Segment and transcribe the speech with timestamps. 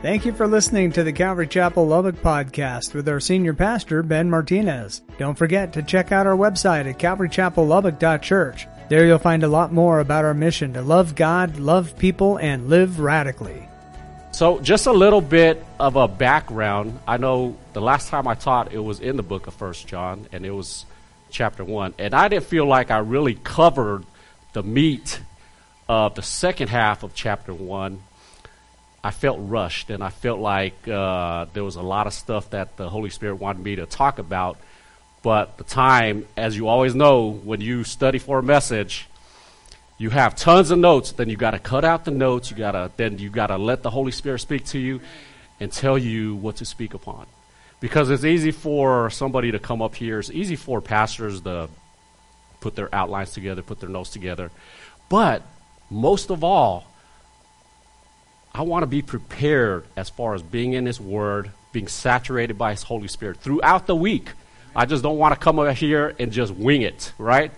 [0.00, 4.30] Thank you for listening to the Calvary Chapel Lubbock podcast with our senior pastor, Ben
[4.30, 5.02] Martinez.
[5.18, 8.68] Don't forget to check out our website at calvarychapellubbock.church.
[8.88, 12.68] There you'll find a lot more about our mission to love God, love people, and
[12.68, 13.68] live radically.
[14.30, 17.00] So, just a little bit of a background.
[17.04, 20.28] I know the last time I taught, it was in the book of First John,
[20.30, 20.86] and it was
[21.30, 21.94] chapter 1.
[21.98, 24.04] And I didn't feel like I really covered
[24.52, 25.20] the meat
[25.88, 28.00] of the second half of chapter 1
[29.08, 32.76] I felt rushed and I felt like uh, there was a lot of stuff that
[32.76, 34.58] the Holy Spirit wanted me to talk about.
[35.22, 39.08] But the time, as you always know, when you study for a message,
[39.96, 41.12] you have tons of notes.
[41.12, 42.50] Then you got to cut out the notes.
[42.50, 45.00] You got to then you got to let the Holy Spirit speak to you
[45.58, 47.24] and tell you what to speak upon.
[47.80, 50.18] Because it's easy for somebody to come up here.
[50.18, 51.70] It's easy for pastors to
[52.60, 54.50] put their outlines together, put their notes together.
[55.08, 55.44] But
[55.88, 56.84] most of all,
[58.58, 62.72] I want to be prepared as far as being in His Word, being saturated by
[62.72, 64.30] His Holy Spirit throughout the week.
[64.74, 67.52] I just don't want to come over here and just wing it, right?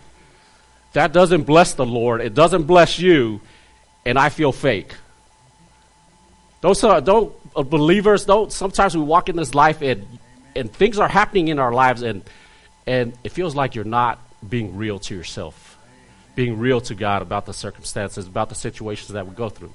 [0.92, 2.20] That doesn't bless the Lord.
[2.20, 3.40] It doesn't bless you,
[4.04, 4.92] and I feel fake.
[6.60, 8.52] Those uh, don't uh, believers don't.
[8.52, 10.06] Sometimes we walk in this life and
[10.54, 12.22] and things are happening in our lives, and
[12.86, 15.78] and it feels like you're not being real to yourself,
[16.34, 19.72] being real to God about the circumstances, about the situations that we go through.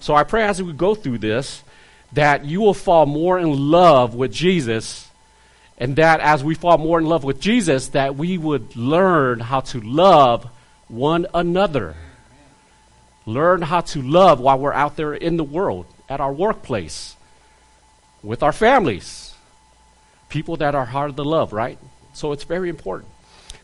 [0.00, 1.62] So I pray as we go through this
[2.12, 5.10] that you will fall more in love with Jesus
[5.78, 9.60] and that as we fall more in love with Jesus that we would learn how
[9.60, 10.48] to love
[10.88, 11.96] one another.
[13.26, 17.16] Learn how to love while we're out there in the world, at our workplace,
[18.22, 19.34] with our families.
[20.28, 21.78] People that are hard to love, right?
[22.12, 23.10] So it's very important.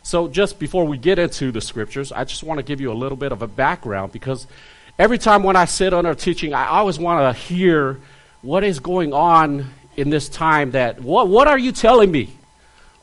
[0.03, 2.93] So just before we get into the scriptures, I just want to give you a
[2.93, 4.47] little bit of a background because
[4.97, 7.99] every time when I sit under teaching, I always want to hear
[8.41, 12.35] what is going on in this time that what what are you telling me?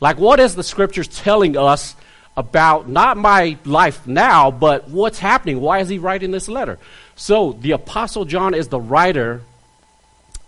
[0.01, 1.95] Like what is the scriptures telling us
[2.37, 5.61] about not my life now, but what's happening?
[5.61, 6.79] Why is he writing this letter?
[7.17, 9.43] So the apostle John is the writer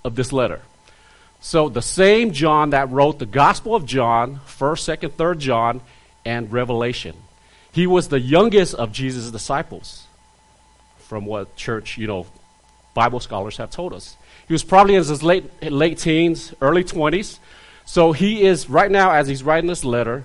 [0.04, 0.60] of this letter.
[1.40, 5.80] So the same John that wrote the Gospel of John, 1st, 2nd, 3rd John,
[6.24, 7.16] and Revelation.
[7.72, 10.01] He was the youngest of Jesus' disciples
[11.12, 12.24] from what church, you know,
[12.94, 14.16] Bible scholars have told us.
[14.48, 17.38] He was probably in his late, late teens, early 20s.
[17.84, 20.24] So he is, right now, as he's writing this letter,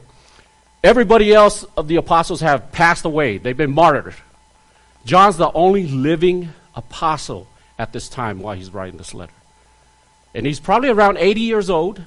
[0.82, 3.38] everybody else of the apostles have passed away.
[3.38, 4.16] They've been martyred.
[5.04, 9.34] John's the only living apostle at this time while he's writing this letter.
[10.34, 12.02] And he's probably around 80 years old,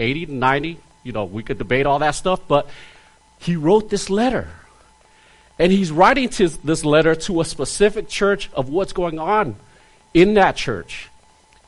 [0.00, 0.80] 80 to 90.
[1.04, 2.68] You know, we could debate all that stuff, but
[3.38, 4.48] he wrote this letter.
[5.58, 9.56] And he's writing this letter to a specific church of what's going on
[10.12, 11.08] in that church.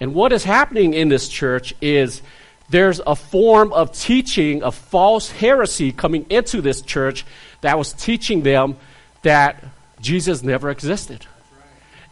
[0.01, 2.21] And what is happening in this church is
[2.69, 7.25] there's a form of teaching a false heresy coming into this church
[7.61, 8.77] that was teaching them
[9.23, 9.65] that
[10.01, 11.27] Jesus never existed.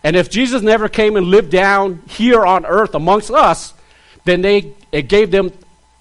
[0.02, 3.74] And if Jesus never came and lived down here on earth amongst us,
[4.24, 5.50] then they it gave them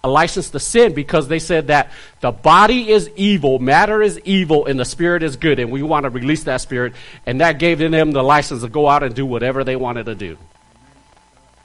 [0.04, 4.66] a license to sin because they said that the body is evil, matter is evil,
[4.66, 6.94] and the spirit is good, and we want to release that spirit.
[7.26, 10.16] And that gave them the license to go out and do whatever they wanted to
[10.16, 10.38] do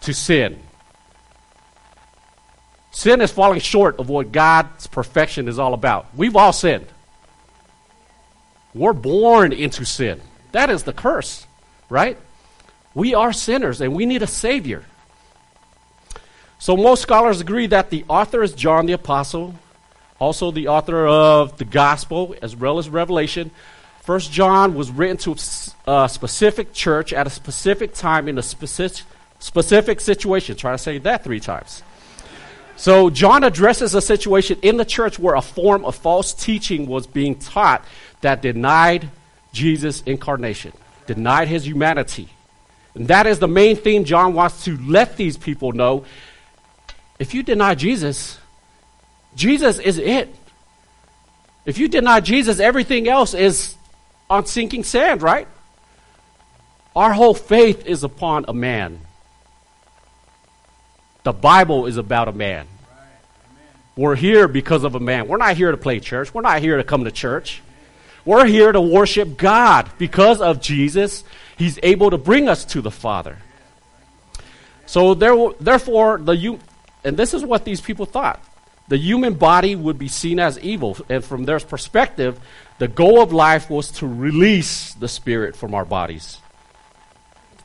[0.03, 0.61] to sin.
[2.93, 6.07] Sin is falling short of what God's perfection is all about.
[6.17, 6.87] We've all sinned.
[8.73, 10.21] We're born into sin.
[10.53, 11.47] That is the curse,
[11.91, 12.17] right?
[12.95, 14.85] We are sinners and we need a Savior.
[16.59, 19.55] So most scholars agree that the author is John the Apostle,
[20.19, 23.53] also the author of the Gospel as well as Revelation.
[24.03, 25.37] First John was written to
[25.87, 29.05] a specific church at a specific time in a specific,
[29.39, 30.57] specific situation.
[30.57, 31.83] Try to say that three times.
[32.75, 37.07] So John addresses a situation in the church where a form of false teaching was
[37.07, 37.85] being taught
[38.21, 39.11] that denied
[39.53, 40.73] Jesus' incarnation,
[41.07, 42.29] denied his humanity.
[42.95, 46.05] And that is the main theme John wants to let these people know
[47.19, 48.39] if you deny Jesus,
[49.35, 50.35] Jesus is it.
[51.65, 53.75] If you deny Jesus, everything else is
[54.31, 55.49] on sinking sand, right?
[56.97, 59.01] Our whole faith is upon a man.
[61.25, 62.67] The Bible is about a man.
[63.97, 65.29] We're here because of a man.
[65.29, 66.33] We're not here to play church.
[66.33, 67.61] We're not here to come to church.
[68.25, 69.91] We're here to worship God.
[69.99, 71.25] Because of Jesus,
[71.57, 73.39] He's able to bring us to the Father.
[74.87, 76.59] So there, therefore, the,
[77.05, 78.43] and this is what these people thought.
[78.89, 80.97] The human body would be seen as evil.
[81.09, 82.41] And from their perspective,
[82.79, 86.41] the goal of life was to release the spirit from our bodies,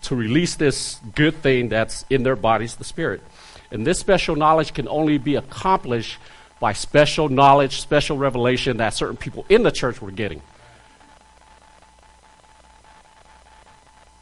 [0.04, 3.22] to release this good thing that's in their bodies, the Spirit.
[3.72, 6.20] And this special knowledge can only be accomplished
[6.60, 10.42] by special knowledge, special revelation that certain people in the church were getting.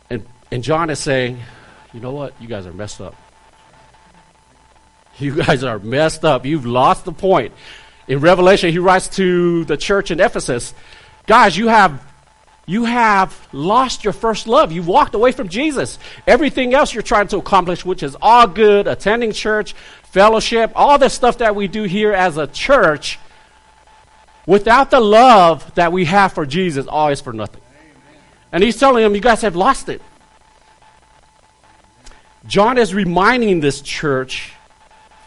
[0.10, 1.40] And, and John is saying,
[1.94, 2.40] you know what?
[2.42, 3.16] You guys are messed up.
[5.22, 6.46] You guys are messed up.
[6.46, 7.54] You've lost the point.
[8.08, 10.74] In Revelation, he writes to the church in Ephesus,
[11.28, 12.04] guys, you have
[12.66, 14.72] you have lost your first love.
[14.72, 16.00] You've walked away from Jesus.
[16.26, 19.74] Everything else you're trying to accomplish, which is all good, attending church,
[20.04, 23.20] fellowship, all the stuff that we do here as a church,
[24.46, 27.62] without the love that we have for Jesus, all is for nothing.
[28.52, 30.02] And he's telling them, you guys have lost it.
[32.46, 34.54] John is reminding this church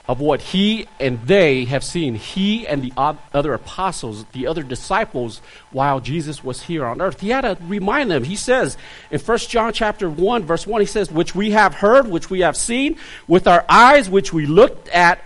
[0.07, 2.15] of what he and they have seen.
[2.15, 2.93] He and the
[3.33, 5.41] other apostles, the other disciples,
[5.71, 7.21] while Jesus was here on earth.
[7.21, 8.25] He had to remind them.
[8.25, 8.77] He says
[9.11, 12.41] in 1 John chapter 1, verse 1, he says, Which we have heard, which we
[12.41, 15.25] have seen, with our eyes which we looked at,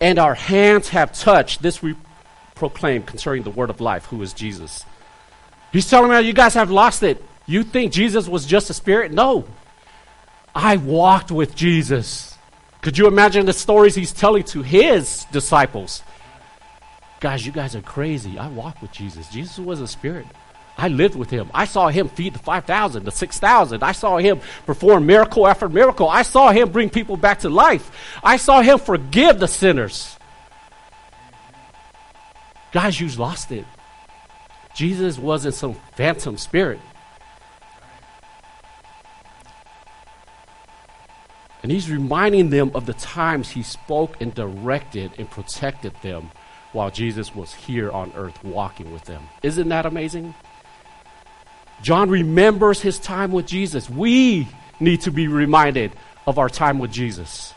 [0.00, 1.62] and our hands have touched.
[1.62, 1.94] This we
[2.56, 4.84] proclaim concerning the word of life, who is Jesus.
[5.72, 7.22] He's telling me, you guys have lost it.
[7.46, 9.12] You think Jesus was just a spirit?
[9.12, 9.44] No.
[10.52, 12.35] I walked with Jesus.
[12.86, 16.04] Could you imagine the stories he's telling to his disciples?
[17.18, 18.38] Guys, you guys are crazy.
[18.38, 19.28] I walked with Jesus.
[19.28, 20.24] Jesus was a spirit.
[20.78, 21.50] I lived with him.
[21.52, 23.82] I saw him feed the 5,000, the 6,000.
[23.82, 26.08] I saw him perform miracle after miracle.
[26.08, 27.90] I saw him bring people back to life.
[28.22, 30.16] I saw him forgive the sinners.
[32.70, 33.64] Guys, you've lost it.
[34.76, 36.78] Jesus wasn't some phantom spirit.
[41.66, 46.30] And he's reminding them of the times he spoke and directed and protected them
[46.70, 49.24] while Jesus was here on earth walking with them.
[49.42, 50.32] Isn't that amazing?
[51.82, 53.90] John remembers his time with Jesus.
[53.90, 54.46] We
[54.78, 55.90] need to be reminded
[56.24, 57.52] of our time with Jesus.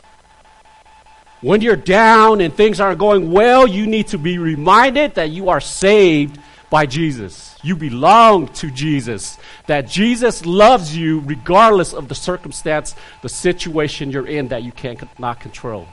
[1.40, 5.50] When you're down and things aren't going well, you need to be reminded that you
[5.50, 6.36] are saved
[6.70, 7.56] by Jesus.
[7.62, 9.38] You belong to Jesus.
[9.66, 15.40] That Jesus loves you regardless of the circumstance, the situation you're in that you cannot
[15.40, 15.88] control.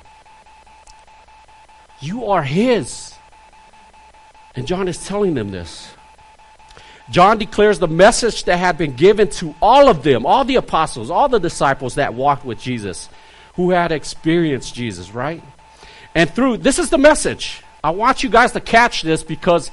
[1.99, 3.13] You are His.
[4.55, 5.89] And John is telling them this.
[7.09, 11.09] John declares the message that had been given to all of them, all the apostles,
[11.09, 13.07] all the disciples that walked with Jesus,
[13.55, 15.41] who had experienced Jesus, right?
[16.13, 17.63] And through, this is the message.
[17.83, 19.71] I want you guys to catch this because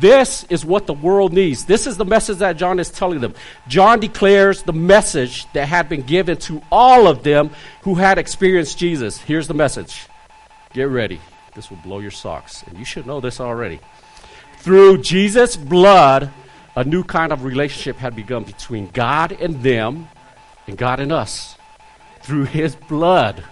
[0.00, 1.64] this is what the world needs.
[1.64, 3.34] This is the message that John is telling them.
[3.68, 7.50] John declares the message that had been given to all of them
[7.82, 9.18] who had experienced Jesus.
[9.18, 10.08] Here's the message
[10.72, 11.20] Get ready.
[11.54, 12.62] This will blow your socks.
[12.66, 13.80] And you should know this already.
[14.58, 16.30] Through Jesus' blood,
[16.74, 20.08] a new kind of relationship had begun between God and them
[20.66, 21.56] and God and us.
[22.20, 23.42] Through his blood.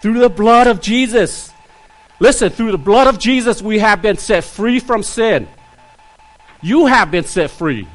[0.00, 1.52] Through the blood of Jesus.
[2.18, 5.48] Listen, through the blood of Jesus, we have been set free from sin.
[6.62, 7.86] You have been set free.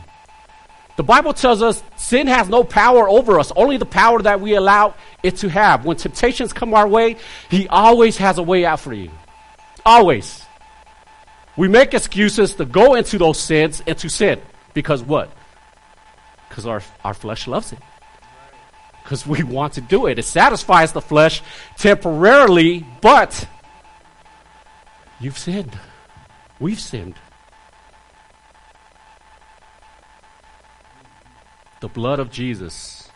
[0.96, 4.56] The Bible tells us sin has no power over us, only the power that we
[4.56, 5.86] allow it to have.
[5.86, 7.18] When temptations come our way,
[7.50, 9.10] He always has a way out for you.
[9.86, 10.46] Always.
[11.58, 14.42] We make excuses to go into those sins and to sin.
[14.74, 15.32] Because what?
[16.48, 17.80] Because our, our flesh loves it.
[19.04, 20.20] Because we want to do it.
[20.20, 21.42] It satisfies the flesh
[21.78, 23.48] temporarily, but
[25.22, 25.78] You've sinned.
[26.60, 27.16] We've sinned.
[31.80, 33.08] The blood of Jesus.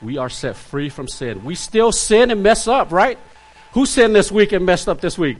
[0.00, 1.44] We are set free from sin.
[1.44, 3.18] We still sin and mess up, right?
[3.72, 5.38] Who sinned this week and messed up this week?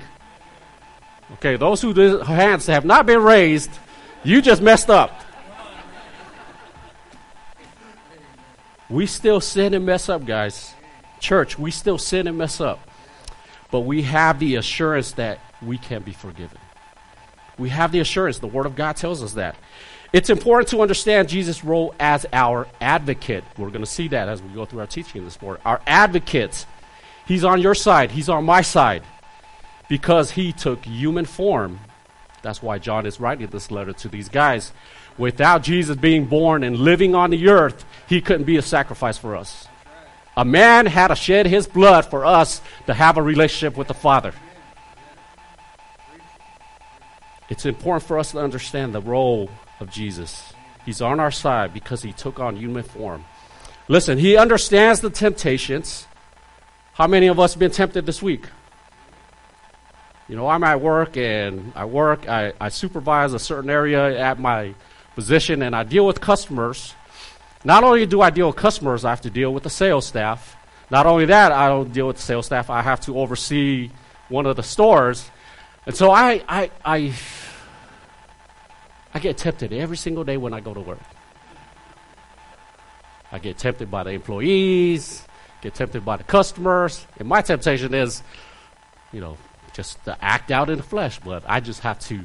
[1.35, 3.71] Okay, those whose hands have not been raised,
[4.25, 5.13] you just messed up.
[8.91, 10.75] We still sin and mess up, guys.
[11.21, 12.81] Church, we still sin and mess up.
[13.71, 16.59] But we have the assurance that we can be forgiven.
[17.59, 18.39] We have the assurance.
[18.39, 19.57] The Word of God tells us that.
[20.13, 23.45] It's important to understand Jesus' role as our advocate.
[23.59, 25.61] We're going to see that as we go through our teaching this morning.
[25.67, 26.65] Our advocate.
[27.27, 29.03] He's on your side, He's on my side
[29.89, 31.81] because He took human form.
[32.41, 34.73] That's why John is writing this letter to these guys.
[35.19, 39.37] Without Jesus being born and living on the earth, He couldn't be a sacrifice for
[39.37, 39.67] us.
[40.39, 43.95] A man had to shed his blood for us to have a relationship with the
[43.95, 44.33] Father.
[47.49, 49.51] It's important for us to understand the role
[49.81, 50.53] of Jesus.
[50.85, 53.25] He's on our side because he took on human form.
[53.89, 56.07] Listen, he understands the temptations.
[56.93, 58.47] How many of us have been tempted this week?
[60.29, 64.39] You know, I'm at work and I work, I, I supervise a certain area at
[64.39, 64.75] my
[65.15, 66.95] position and I deal with customers.
[67.65, 70.55] Not only do I deal with customers, I have to deal with the sales staff.
[70.91, 73.91] Not only that, I don't deal with the sales staff, I have to oversee
[74.29, 75.31] one of the stores.
[75.87, 77.15] And so I, I, I,
[79.15, 80.99] I get tempted every single day when I go to work.
[83.31, 85.27] I get tempted by the employees,
[85.61, 88.23] get tempted by the customers, and my temptation is,
[89.13, 89.37] you know,
[89.73, 91.21] just to act out in the flesh.
[91.21, 92.25] But I just have to,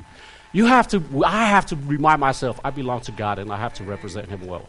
[0.54, 3.74] you have to, I have to remind myself I belong to God and I have
[3.75, 4.68] to represent Him well.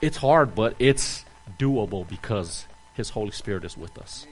[0.00, 1.24] It's hard, but it's
[1.58, 4.26] doable because His Holy Spirit is with us.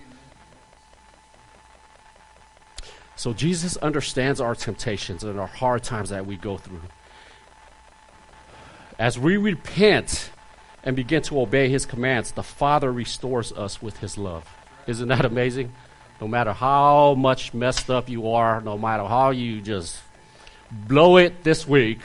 [3.16, 6.80] So Jesus understands our temptations and our hard times that we go through.
[8.99, 10.30] As we repent
[10.83, 14.49] and begin to obey his commands, the Father restores us with his love.
[14.87, 15.73] Isn't that amazing?
[16.21, 19.99] No matter how much messed up you are, no matter how you just
[20.71, 22.00] blow it this week,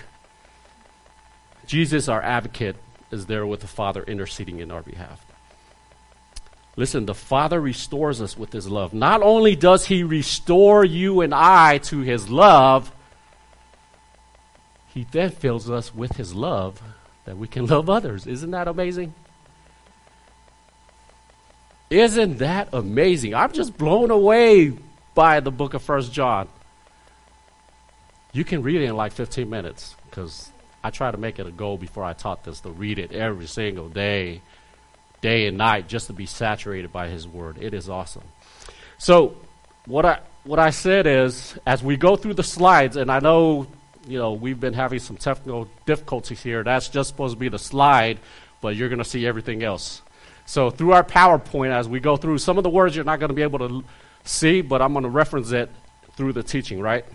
[1.66, 2.76] Jesus, our advocate,
[3.12, 5.26] is there with the Father interceding in our behalf.
[6.80, 8.94] Listen, the Father restores us with His love.
[8.94, 12.90] Not only does He restore you and I to His love,
[14.88, 16.82] He then fills us with His love
[17.26, 18.26] that we can love others.
[18.26, 19.14] Isn't that amazing?
[21.90, 23.36] Isn't that amazing?
[23.36, 24.72] I'm just blown away
[25.16, 26.48] by the book of First John.
[28.32, 30.50] You can read it in like 15 minutes because
[30.82, 33.48] I try to make it a goal before I taught this to read it every
[33.48, 34.42] single day
[35.22, 37.58] day and night just to be saturated by his word.
[37.60, 38.24] It is awesome.
[38.98, 39.38] So
[39.86, 43.68] what I what I said is as we go through the slides and I know
[44.08, 46.64] you know we've been having some technical difficulties here.
[46.64, 48.20] That's just supposed to be the slide,
[48.62, 50.02] but you're going to see everything else.
[50.46, 53.30] So through our PowerPoint as we go through some of the words you're not going
[53.30, 53.84] to be able to
[54.24, 55.70] see, but I'm going to reference it
[56.16, 57.06] through the teaching, right?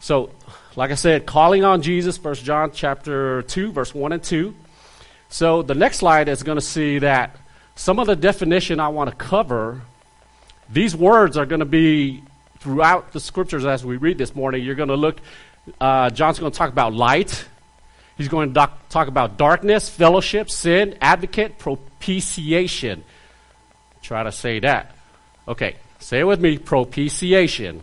[0.00, 0.30] So,
[0.76, 4.54] like I said, calling on Jesus, First John chapter 2 verse 1 and 2.
[5.34, 7.34] So the next slide is going to see that
[7.74, 9.82] some of the definition I want to cover,
[10.70, 12.22] these words are going to be
[12.60, 14.62] throughout the scriptures as we read this morning.
[14.62, 15.16] You're going to look,
[15.80, 17.46] uh, John's going to talk about light.
[18.16, 23.02] He's going to doc- talk about darkness, fellowship, sin, advocate, propitiation.
[24.02, 24.94] Try to say that.
[25.48, 27.82] Okay, say it with me propitiation.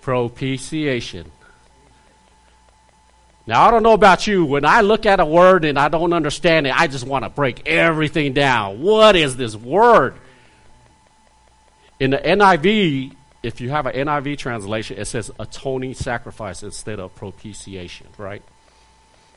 [0.00, 1.30] Propitiation.
[3.46, 4.44] Now, I don't know about you.
[4.44, 7.28] When I look at a word and I don't understand it, I just want to
[7.28, 8.80] break everything down.
[8.80, 10.14] What is this word?
[12.00, 17.14] In the NIV, if you have an NIV translation, it says atoning sacrifice instead of
[17.14, 18.42] propitiation, right?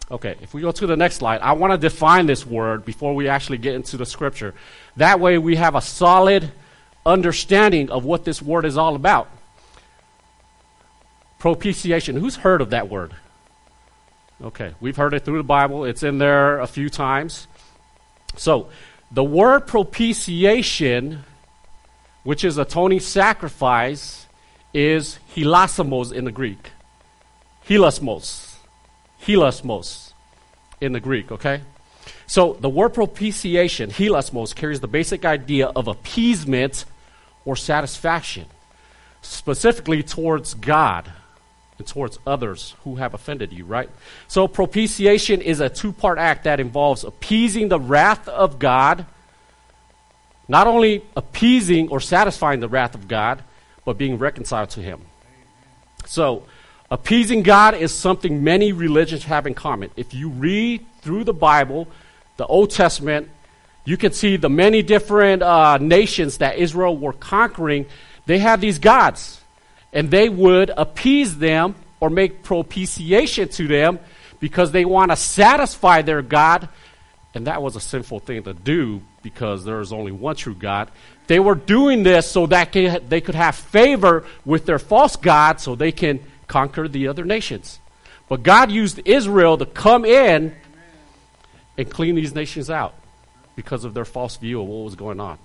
[0.09, 3.13] Okay, if we go to the next slide, I want to define this word before
[3.13, 4.55] we actually get into the scripture.
[4.95, 6.49] That way, we have a solid
[7.05, 9.29] understanding of what this word is all about.
[11.39, 12.15] Propitiation.
[12.15, 13.13] Who's heard of that word?
[14.41, 17.47] Okay, we've heard it through the Bible, it's in there a few times.
[18.35, 18.69] So,
[19.11, 21.23] the word propitiation,
[22.23, 24.27] which is atoning sacrifice,
[24.75, 26.71] is hilasmos in the Greek.
[27.67, 28.57] Hilasmos.
[29.23, 30.13] Hilasmos
[30.79, 31.61] in the Greek, okay?
[32.27, 36.85] So, the word propitiation, hilasmos, carries the basic idea of appeasement
[37.43, 38.45] or satisfaction,
[39.23, 41.11] specifically towards God
[41.77, 43.89] and towards others who have offended you, right?
[44.27, 49.05] So propitiation is a two part act that involves appeasing the wrath of God,
[50.47, 53.43] not only appeasing or satisfying the wrath of God,
[53.85, 55.01] but being reconciled to Him.
[56.05, 56.43] So,
[56.91, 59.91] appeasing God is something many religions have in common.
[59.95, 61.87] If you read through the Bible,
[62.37, 63.29] the Old Testament,
[63.85, 67.85] you can see the many different uh, nations that Israel were conquering.
[68.25, 69.39] They had these gods
[69.97, 73.97] and they would appease them or make propitiation to them
[74.39, 76.69] because they want to satisfy their God.
[77.33, 80.91] And that was a sinful thing to do because there is only one true God.
[81.25, 85.73] They were doing this so that they could have favor with their false God so
[85.73, 87.79] they can conquer the other nations.
[88.29, 90.55] But God used Israel to come in
[91.75, 92.93] and clean these nations out
[93.55, 95.39] because of their false view of what was going on.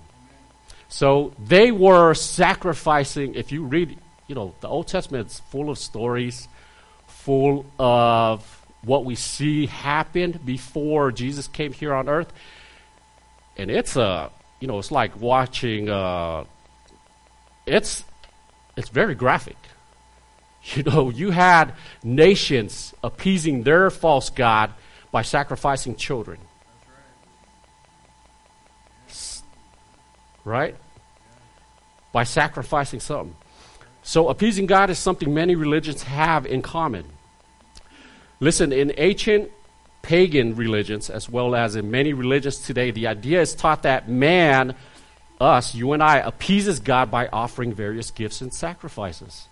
[0.89, 5.77] So they were sacrificing, if you read you know, the Old Testament is full of
[5.77, 6.47] stories,
[7.07, 12.31] full of what we see happened before Jesus came here on earth.
[13.57, 16.45] And it's a, you know, it's like watching, uh,
[17.65, 18.03] it's,
[18.75, 19.57] it's very graphic.
[20.75, 21.73] You know, you had
[22.05, 24.71] nations appeasing their false God
[25.11, 26.39] by sacrificing children.
[30.45, 30.77] Right?
[32.13, 33.35] By sacrificing something.
[34.03, 37.05] So, appeasing God is something many religions have in common.
[38.41, 39.49] Listen, in ancient
[40.01, 44.75] pagan religions, as well as in many religions today, the idea is taught that man,
[45.39, 49.47] us, you and I, appeases God by offering various gifts and sacrifices.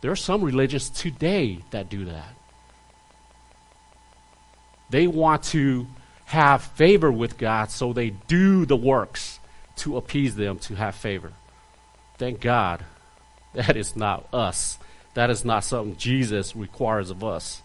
[0.00, 2.34] There are some religions today that do that.
[4.90, 5.86] They want to
[6.24, 9.38] have favor with God, so they do the works
[9.76, 11.32] to appease them to have favor.
[12.16, 12.84] Thank God
[13.58, 14.78] that is not us.
[15.14, 17.60] That is not something Jesus requires of us.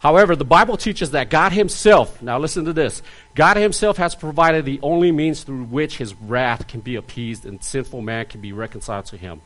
[0.00, 3.02] However, the Bible teaches that God Himself, now listen to this,
[3.36, 7.62] God Himself has provided the only means through which His wrath can be appeased and
[7.62, 9.40] sinful man can be reconciled to Him.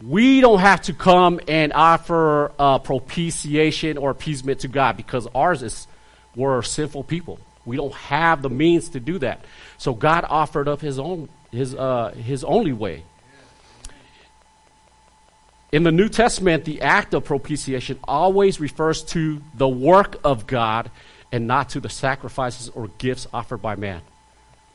[0.00, 5.62] We don't have to come and offer uh, propitiation or appeasement to God because ours
[5.62, 5.88] is,
[6.36, 7.40] we're sinful people.
[7.64, 9.44] We don't have the means to do that.
[9.78, 13.02] So God offered up His own, His, uh, His only way.
[15.76, 20.90] In the New Testament, the act of propitiation always refers to the work of God
[21.30, 24.00] and not to the sacrifices or gifts offered by man.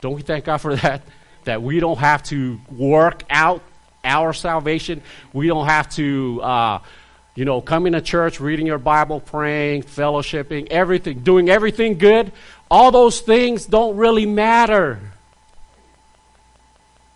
[0.00, 1.02] Don't we thank God for that?
[1.44, 3.62] That we don't have to work out
[4.04, 5.02] our salvation.
[5.32, 6.78] We don't have to, uh,
[7.34, 12.30] you know, come into church, reading your Bible, praying, fellowshipping, everything, doing everything good.
[12.70, 15.00] All those things don't really matter.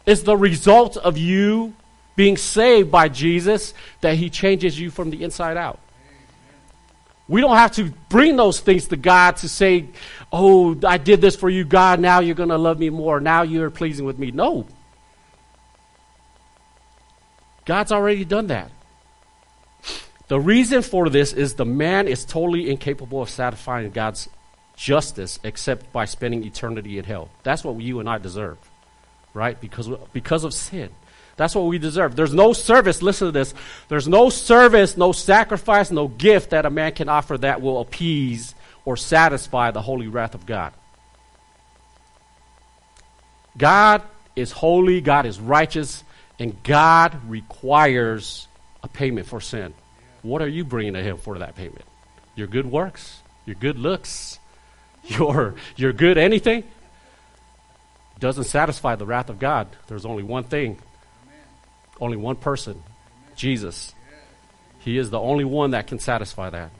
[0.07, 1.73] It's the result of you
[2.16, 5.78] being saved by Jesus that he changes you from the inside out.
[7.28, 9.87] We don't have to bring those things to God to say,
[10.32, 12.00] Oh, I did this for you, God.
[12.00, 13.20] Now you're going to love me more.
[13.20, 14.30] Now you're pleasing with me.
[14.30, 14.66] No.
[17.64, 18.70] God's already done that.
[20.28, 24.28] The reason for this is the man is totally incapable of satisfying God's
[24.76, 27.28] justice except by spending eternity in hell.
[27.42, 28.58] That's what you and I deserve,
[29.35, 29.61] right?
[29.61, 30.90] Because, because of sin.
[31.37, 32.16] That's what we deserve.
[32.16, 33.52] There's no service, listen to this.
[33.88, 38.55] There's no service, no sacrifice, no gift that a man can offer that will appease
[38.85, 40.73] or satisfy the holy wrath of God.
[43.58, 44.02] God
[44.34, 46.04] is holy, God is righteous,
[46.39, 48.49] and God requires
[48.82, 49.75] a payment for sin.
[50.23, 51.84] What are you bringing to Him for that payment?
[52.34, 54.39] Your good works, your good looks,
[55.04, 56.65] your, your good anything?
[58.19, 59.69] Doesn't satisfy the wrath of God.
[59.89, 60.78] There's only one thing
[62.00, 62.82] only one person
[63.37, 63.95] Jesus.
[64.80, 66.71] He is the only one that can satisfy that.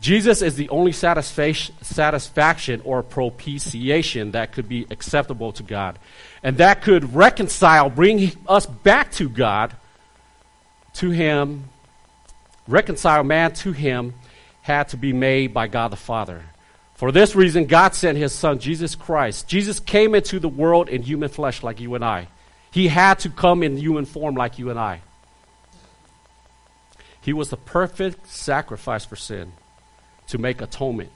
[0.00, 5.96] Jesus is the only satisfaction or propitiation that could be acceptable to God.
[6.42, 9.76] And that could reconcile, bring us back to God,
[10.94, 11.68] to Him,
[12.66, 14.14] reconcile man to Him,
[14.62, 16.42] had to be made by God the Father.
[16.94, 19.46] For this reason, God sent His Son, Jesus Christ.
[19.46, 22.26] Jesus came into the world in human flesh like you and I.
[22.72, 25.02] He had to come in human form like you and I.
[27.20, 29.52] He was the perfect sacrifice for sin
[30.28, 31.12] to make atonement,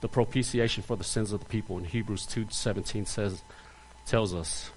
[0.00, 1.78] the propitiation for the sins of the people.
[1.78, 3.42] In Hebrews 2:17 says
[4.06, 4.70] tells us.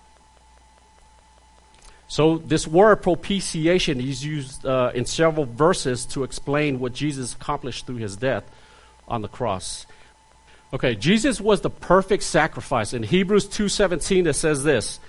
[2.07, 7.87] So this word propitiation is used uh, in several verses to explain what Jesus accomplished
[7.87, 8.43] through his death
[9.07, 9.87] on the cross.
[10.73, 12.93] Okay, Jesus was the perfect sacrifice.
[12.93, 14.99] In Hebrews 2:17 it says this,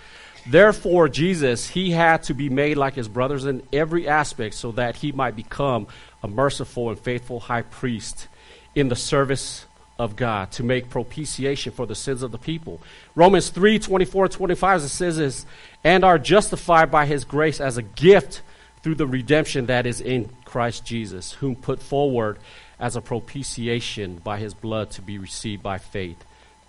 [0.49, 4.97] Therefore, Jesus, he had to be made like his brothers in every aspect so that
[4.97, 5.89] he might become
[6.23, 8.29] a merciful and faithful high priest
[8.75, 9.67] in the service
[9.99, 12.81] of God to make propitiation for the sins of the people.
[13.15, 15.47] Romans 3 24 25 it says this,
[15.83, 18.43] and are justified by his grace as a gift
[18.83, 22.39] through the redemption that is in Christ Jesus, whom put forward
[22.79, 26.23] as a propitiation by his blood to be received by faith.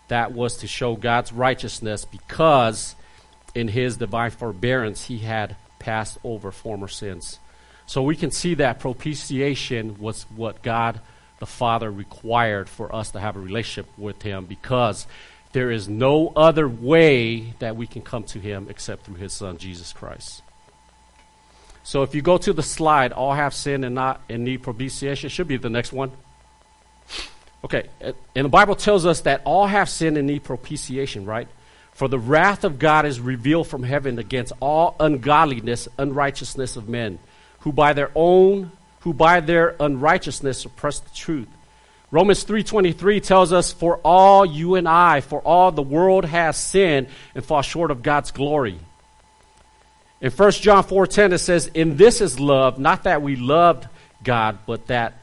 [0.07, 2.95] That was to show God's righteousness because
[3.57, 7.39] in his divine forbearance, he had passed over former sins.
[7.87, 11.01] So we can see that propitiation was what God
[11.39, 15.07] the Father required for us to have a relationship with him because
[15.53, 19.57] there is no other way that we can come to him except through his son
[19.57, 20.43] Jesus Christ.
[21.83, 25.29] So if you go to the slide, all have sinned and not and need propitiation,
[25.29, 26.11] should be the next one.
[27.63, 31.47] Okay, and the Bible tells us that all have sinned and need propitiation, right?
[31.97, 37.17] For the wrath of God is revealed from heaven against all ungodliness, unrighteousness of men,
[37.61, 41.47] who by their own, who by their unrighteousness suppress the truth.
[42.11, 47.07] Romans 3:23 tells us for all you and I for all the world has sinned
[47.33, 48.77] and fall short of God's glory.
[50.21, 53.87] In 1 John 4:10 it says in this is love not that we loved
[54.23, 55.15] God but that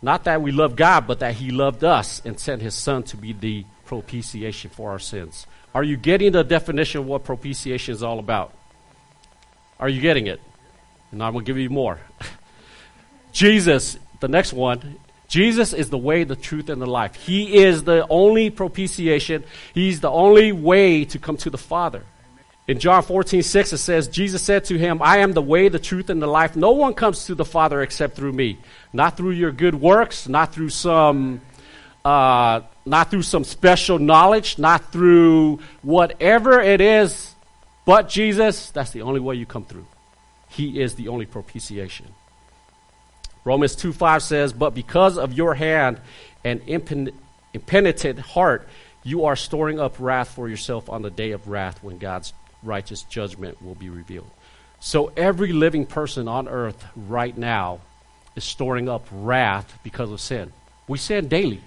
[0.00, 3.16] not that we love God but that he loved us and sent his son to
[3.16, 5.48] be the propitiation for our sins.
[5.74, 8.52] Are you getting the definition of what propitiation is all about?
[9.78, 10.40] Are you getting it?
[11.12, 12.00] And I'm going to give you more.
[13.32, 14.96] Jesus, the next one,
[15.28, 17.14] Jesus is the way, the truth, and the life.
[17.14, 19.44] He is the only propitiation.
[19.72, 22.04] He's the only way to come to the Father.
[22.66, 25.78] In John 14, 6, it says, Jesus said to him, I am the way, the
[25.78, 26.56] truth, and the life.
[26.56, 28.58] No one comes to the Father except through me.
[28.92, 31.40] Not through your good works, not through some
[32.04, 37.34] uh, not through some special knowledge, not through whatever it is,
[37.84, 39.86] but Jesus, that's the only way you come through.
[40.48, 42.06] He is the only propitiation.
[43.44, 46.00] Romans 2 5 says, But because of your hand
[46.44, 48.68] and impenitent heart,
[49.02, 52.32] you are storing up wrath for yourself on the day of wrath when God's
[52.62, 54.30] righteous judgment will be revealed.
[54.80, 57.80] So every living person on earth right now
[58.36, 60.52] is storing up wrath because of sin.
[60.88, 61.60] We sin daily.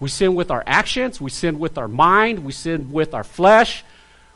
[0.00, 3.84] We sin with our actions, we sin with our mind, we sin with our flesh.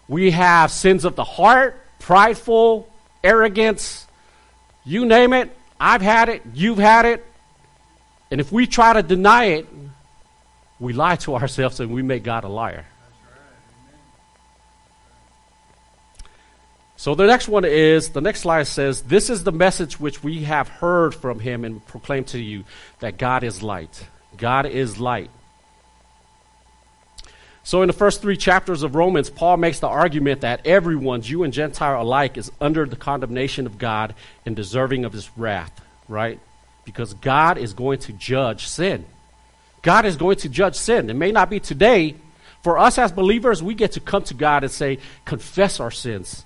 [0.06, 2.88] We have sins of the heart, prideful,
[3.22, 4.06] arrogance,
[4.84, 5.56] you name it.
[5.80, 7.24] I've had it, you've had it.
[8.30, 9.66] And if we try to deny it,
[10.78, 12.84] we lie to ourselves and we make God a liar.
[16.96, 20.44] So the next one is the next slide says, This is the message which we
[20.44, 22.64] have heard from him and proclaimed to you
[23.00, 24.06] that God is light.
[24.36, 25.30] God is light.
[27.66, 31.44] So, in the first three chapters of Romans, Paul makes the argument that everyone, Jew
[31.44, 35.72] and Gentile alike, is under the condemnation of God and deserving of his wrath,
[36.06, 36.38] right?
[36.84, 39.06] Because God is going to judge sin.
[39.80, 41.08] God is going to judge sin.
[41.08, 42.16] It may not be today.
[42.62, 46.44] For us as believers, we get to come to God and say, confess our sins,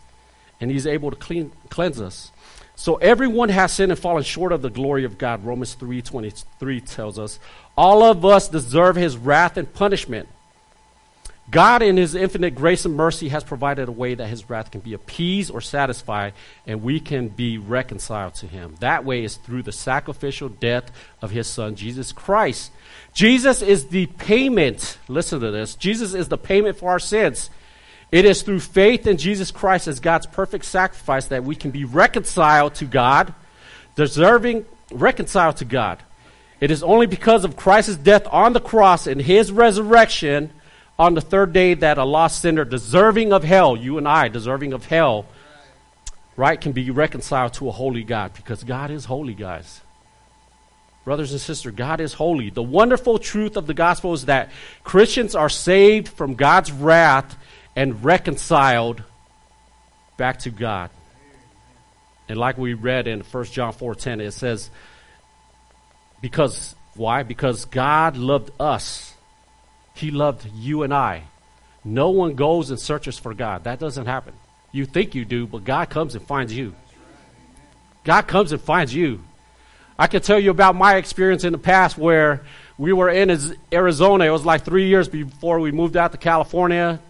[0.61, 2.31] and He's able to clean, cleanse us.
[2.77, 5.45] So everyone has sinned and fallen short of the glory of God.
[5.45, 7.41] Romans 3:23 tells us,
[7.77, 10.29] all of us deserve his wrath and punishment.
[11.51, 14.83] God, in His infinite grace and mercy, has provided a way that His wrath can
[14.83, 16.35] be appeased or satisfied,
[16.67, 18.75] and we can be reconciled to Him.
[18.81, 20.91] That way is through the sacrificial death
[21.23, 22.71] of His Son, Jesus Christ.
[23.15, 24.99] Jesus is the payment.
[25.09, 25.75] Listen to this.
[25.75, 27.49] Jesus is the payment for our sins.
[28.13, 31.85] It is through faith in Jesus Christ as God's perfect sacrifice that we can be
[31.85, 33.35] reconciled to God,
[33.97, 36.03] deserving reconciled to God.
[36.61, 40.51] It is only because of Christ's death on the cross and His resurrection
[40.99, 44.73] on the third day that a lost sinner deserving of hell, you and I deserving
[44.73, 45.27] of hell,
[46.37, 49.81] right, can be reconciled to a holy God because God is holy, guys.
[51.05, 52.51] Brothers and sisters, God is holy.
[52.51, 54.51] The wonderful truth of the gospel is that
[54.85, 57.37] Christians are saved from God's wrath
[57.75, 59.03] and reconciled
[60.17, 60.91] back to God.
[62.29, 64.69] And like we read in 1 John 4:10 it says
[66.21, 67.23] because why?
[67.23, 69.08] Because God loved us
[69.99, 71.25] he loved you and I.
[71.85, 73.65] No one goes and searches for God.
[73.65, 74.35] That doesn't happen.
[74.73, 76.75] You think you do, but God comes and finds you.
[78.05, 79.21] God comes and finds you.
[79.99, 82.43] I can tell you about my experience in the past where
[82.77, 83.37] we were in
[83.73, 84.25] Arizona.
[84.25, 87.01] It was like three years before we moved out to California.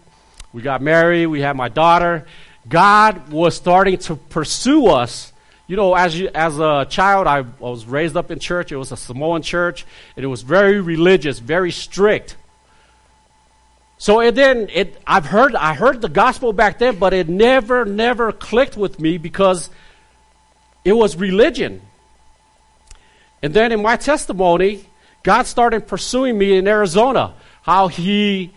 [0.51, 1.27] We got married.
[1.27, 2.25] We had my daughter.
[2.67, 5.31] God was starting to pursue us.
[5.67, 8.71] You know, as you, as a child, I, I was raised up in church.
[8.71, 12.35] It was a Samoan church, and it was very religious, very strict.
[13.99, 18.31] So then it, I've heard, I heard the gospel back then, but it never, never
[18.31, 19.69] clicked with me because
[20.85, 21.81] it was religion.
[23.43, 24.85] And then in my testimony,
[25.21, 27.33] God started pursuing me in Arizona.
[27.61, 28.53] How He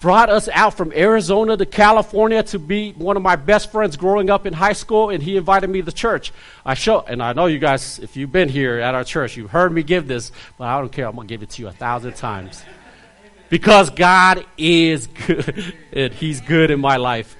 [0.00, 4.30] brought us out from Arizona to California to be one of my best friends growing
[4.30, 6.32] up in high school, and He invited me to church.
[6.64, 9.50] I show, and I know you guys, if you've been here at our church, you've
[9.50, 11.06] heard me give this, but I don't care.
[11.06, 12.64] I'm gonna give it to you a thousand times
[13.52, 17.36] because God is good and He's good in my life.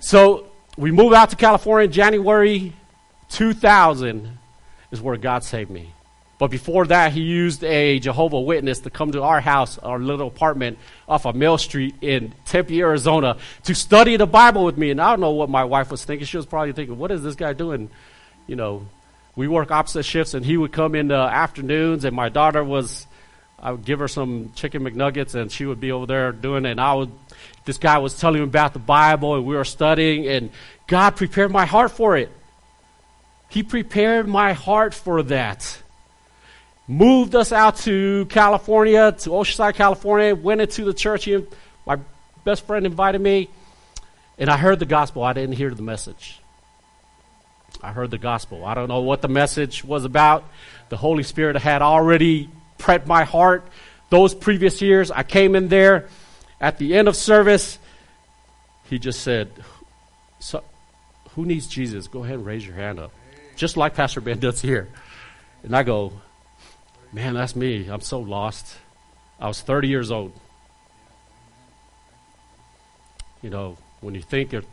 [0.00, 2.72] So we moved out to California in January
[3.28, 4.38] 2000
[4.90, 5.92] is where God saved me.
[6.38, 10.28] But before that, he used a Jehovah Witness to come to our house, our little
[10.28, 14.90] apartment off of Mill Street in Tempe, Arizona, to study the Bible with me.
[14.90, 16.26] And I don't know what my wife was thinking.
[16.26, 17.90] She was probably thinking, "What is this guy doing?"
[18.46, 18.86] You know,
[19.36, 23.06] we work opposite shifts, and he would come in the afternoons, and my daughter was
[23.62, 26.72] I would give her some chicken McNuggets, and she would be over there doing it.
[26.72, 27.12] And I would,
[27.64, 30.50] this guy was telling me about the Bible, and we were studying, and
[30.88, 32.30] God prepared my heart for it.
[33.48, 35.80] He prepared my heart for that.
[36.88, 40.34] Moved us out to California, to Oceanside, California.
[40.34, 41.26] Went into the church.
[41.26, 41.46] He,
[41.86, 41.98] my
[42.44, 43.48] best friend invited me,
[44.38, 45.22] and I heard the gospel.
[45.22, 46.40] I didn't hear the message.
[47.80, 48.64] I heard the gospel.
[48.64, 50.44] I don't know what the message was about.
[50.88, 52.50] The Holy Spirit had already
[52.82, 53.66] prepped my heart
[54.10, 55.10] those previous years.
[55.10, 56.08] I came in there
[56.60, 57.78] at the end of service.
[58.90, 59.50] He just said,
[60.38, 60.62] so,
[61.30, 62.08] Who needs Jesus?
[62.08, 63.12] Go ahead and raise your hand up.
[63.56, 64.88] Just like Pastor Ben does here.
[65.62, 66.12] And I go,
[67.12, 67.88] man, that's me.
[67.88, 68.76] I'm so lost.
[69.38, 70.32] I was 30 years old.
[73.42, 74.66] You know, when you think of,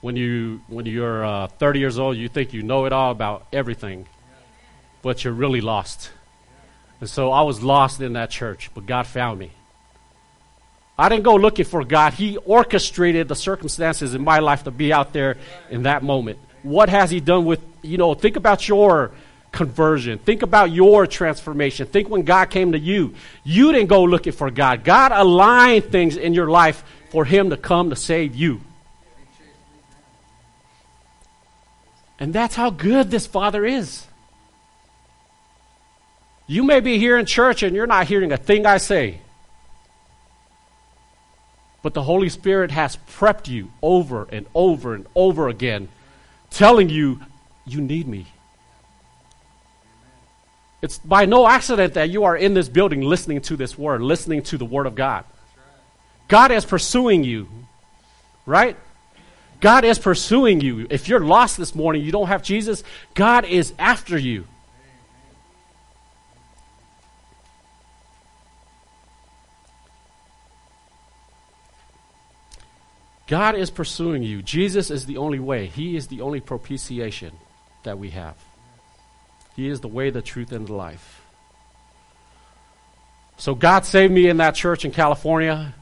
[0.00, 3.46] when you when you're uh, 30 years old, you think you know it all about
[3.52, 4.06] everything,
[5.02, 6.10] but you're really lost.
[7.00, 9.50] And so I was lost in that church, but God found me.
[10.98, 12.14] I didn't go looking for God.
[12.14, 15.36] He orchestrated the circumstances in my life to be out there
[15.68, 16.38] in that moment.
[16.62, 19.12] What has He done with, you know, think about your
[19.56, 20.18] conversion.
[20.18, 21.86] Think about your transformation.
[21.86, 23.14] Think when God came to you.
[23.42, 24.84] You didn't go looking for God.
[24.84, 28.60] God aligned things in your life for Him to come to save you.
[32.18, 34.05] And that's how good this Father is.
[36.46, 39.20] You may be here in church and you're not hearing a thing I say.
[41.82, 45.88] But the Holy Spirit has prepped you over and over and over again,
[46.50, 47.20] telling you,
[47.64, 48.26] you need me.
[50.82, 54.42] It's by no accident that you are in this building listening to this word, listening
[54.44, 55.24] to the word of God.
[56.28, 57.48] God is pursuing you,
[58.44, 58.76] right?
[59.60, 60.86] God is pursuing you.
[60.90, 64.46] If you're lost this morning, you don't have Jesus, God is after you.
[73.26, 74.40] God is pursuing you.
[74.42, 75.66] Jesus is the only way.
[75.66, 77.32] He is the only propitiation
[77.82, 78.36] that we have.
[79.56, 81.22] He is the way, the truth, and the life.
[83.38, 85.74] So God saved me in that church in California.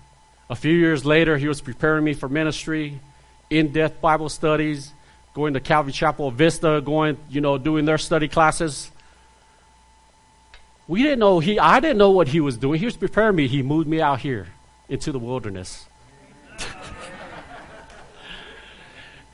[0.48, 3.00] A few years later, He was preparing me for ministry,
[3.50, 4.92] in depth Bible studies,
[5.34, 8.90] going to Calvary Chapel Vista, going, you know, doing their study classes.
[10.86, 12.78] We didn't know he I didn't know what he was doing.
[12.78, 13.48] He was preparing me.
[13.48, 14.48] He moved me out here
[14.88, 15.86] into the wilderness.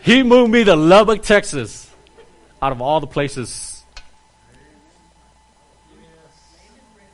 [0.02, 1.90] he moved me to Lubbock, Texas,
[2.60, 3.84] out of all the places.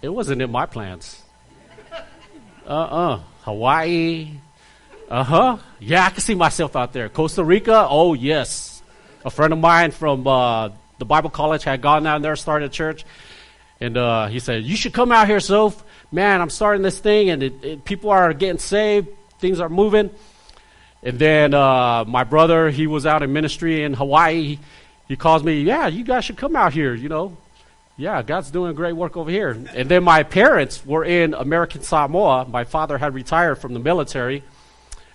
[0.02, 1.22] It wasn't in my plans.
[2.66, 3.14] Uh uh-uh.
[3.14, 4.30] uh Hawaii.
[5.08, 5.58] Uh huh.
[5.78, 7.08] Yeah, I can see myself out there.
[7.08, 7.86] Costa Rica.
[7.88, 8.82] Oh, yes.
[9.24, 12.68] A friend of mine from uh, the Bible college had gone down there, started a
[12.68, 13.04] church.
[13.80, 15.84] And uh, he said, You should come out here, Soph.
[16.10, 19.08] Man, I'm starting this thing, and it, it, people are getting saved.
[19.38, 20.10] Things are moving.
[21.06, 24.58] And then uh, my brother, he was out in ministry in Hawaii.
[25.06, 27.36] He calls me, Yeah, you guys should come out here, you know.
[27.96, 29.50] Yeah, God's doing great work over here.
[29.72, 32.46] And then my parents were in American Samoa.
[32.46, 34.42] My father had retired from the military,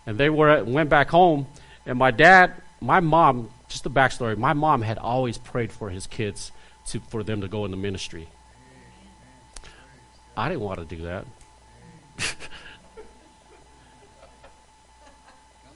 [0.05, 1.45] and they were went back home.
[1.85, 4.37] And my dad, my mom, just a backstory.
[4.37, 6.53] My mom had always prayed for his kids
[6.87, 8.29] to, for them to go in the ministry.
[10.37, 11.25] I didn't want to do that.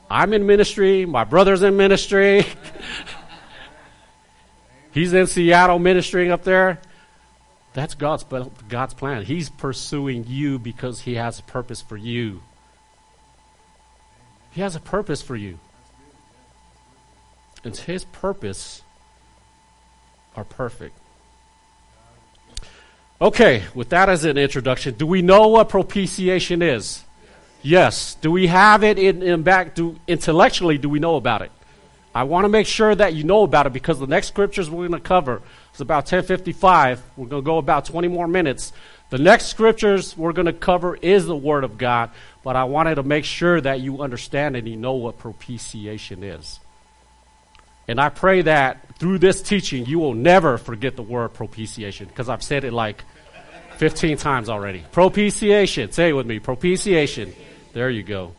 [0.10, 1.06] I'm in ministry.
[1.06, 2.46] My brother's in ministry.
[4.92, 6.80] He's in Seattle ministering up there.
[7.74, 8.24] That's God's,
[8.70, 9.24] God's plan.
[9.24, 12.42] He's pursuing you because He has a purpose for you.
[14.52, 15.60] He has a purpose for you.
[17.64, 18.84] And His purpose
[20.36, 20.98] are perfect.
[23.22, 27.05] Okay, with that as an introduction, do we know what propitiation is?
[27.66, 28.14] Yes.
[28.22, 29.74] Do we have it in, in back?
[29.74, 31.52] Do intellectually do we know about it?
[32.14, 34.88] I want to make sure that you know about it because the next scriptures we're
[34.88, 35.42] going to cover
[35.74, 37.02] is about 1055.
[37.18, 38.72] We're going to go about 20 more minutes.
[39.10, 42.12] The next scriptures we're going to cover is the Word of God,
[42.44, 46.60] but I wanted to make sure that you understand and you know what propitiation is.
[47.88, 52.30] And I pray that through this teaching, you will never forget the word propitiation because
[52.30, 53.04] I've said it like
[53.78, 54.84] 15 times already.
[54.92, 55.92] Propitiation.
[55.92, 56.38] Say it with me.
[56.40, 57.34] Propitiation.
[57.76, 58.32] There you go.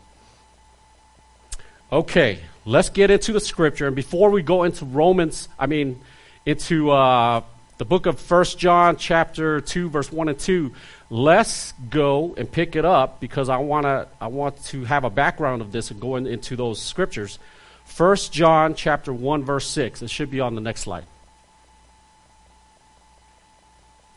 [1.92, 3.86] Okay, let's get into the scripture.
[3.86, 6.00] And before we go into Romans, I mean,
[6.46, 7.42] into uh,
[7.76, 10.72] the book of First John, chapter 2, verse 1 and 2,
[11.10, 15.60] let's go and pick it up because I, wanna, I want to have a background
[15.60, 17.38] of this and go in, into those scriptures.
[17.84, 20.00] First John, chapter 1, verse 6.
[20.00, 21.04] It should be on the next slide.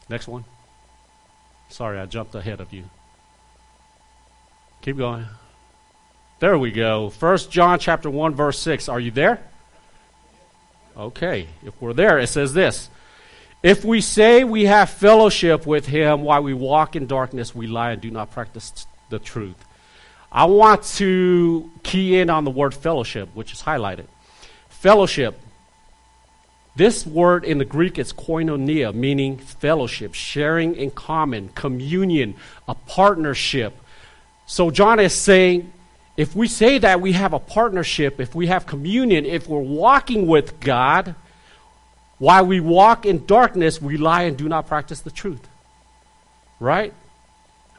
[0.08, 0.45] Next one.
[1.67, 2.86] Sorry, I jumped ahead of you.
[4.81, 5.25] Keep going.
[6.39, 7.09] There we go.
[7.09, 8.87] First John chapter 1 verse 6.
[8.87, 9.41] Are you there?
[10.95, 11.47] Okay.
[11.63, 12.89] If we're there, it says this.
[13.61, 17.91] If we say we have fellowship with him while we walk in darkness, we lie
[17.91, 19.57] and do not practice the truth.
[20.31, 24.05] I want to key in on the word fellowship, which is highlighted.
[24.69, 25.39] Fellowship.
[26.75, 32.35] This word in the Greek is koinonia, meaning fellowship, sharing in common, communion,
[32.67, 33.73] a partnership.
[34.49, 35.71] So John is saying
[36.17, 40.25] if we say that we have a partnership, if we have communion, if we're walking
[40.25, 41.13] with God,
[42.19, 45.47] While we walk in darkness, we lie and do not practice the truth.
[46.59, 46.93] Right?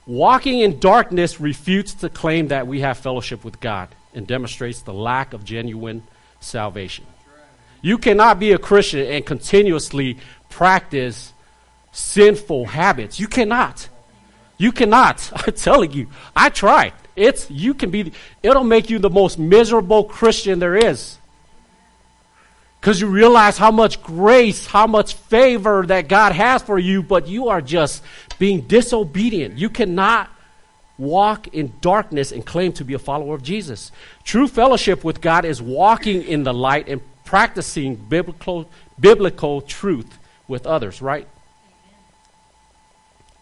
[0.06, 4.94] Walking in darkness refutes the claim that we have fellowship with God and demonstrates the
[4.94, 6.02] lack of genuine
[6.40, 7.04] salvation.
[7.82, 11.32] You cannot be a Christian and continuously practice
[11.92, 13.20] sinful habits.
[13.20, 13.88] You cannot.
[14.60, 15.32] You cannot.
[15.46, 16.08] I'm telling you.
[16.36, 16.92] I tried.
[17.16, 21.16] It's you can be it'll make you the most miserable Christian there is.
[22.82, 27.26] Cuz you realize how much grace, how much favor that God has for you, but
[27.26, 28.02] you are just
[28.38, 29.58] being disobedient.
[29.58, 30.28] You cannot
[30.98, 33.90] walk in darkness and claim to be a follower of Jesus.
[34.24, 38.68] True fellowship with God is walking in the light and practicing biblical
[38.98, 41.26] biblical truth with others, right?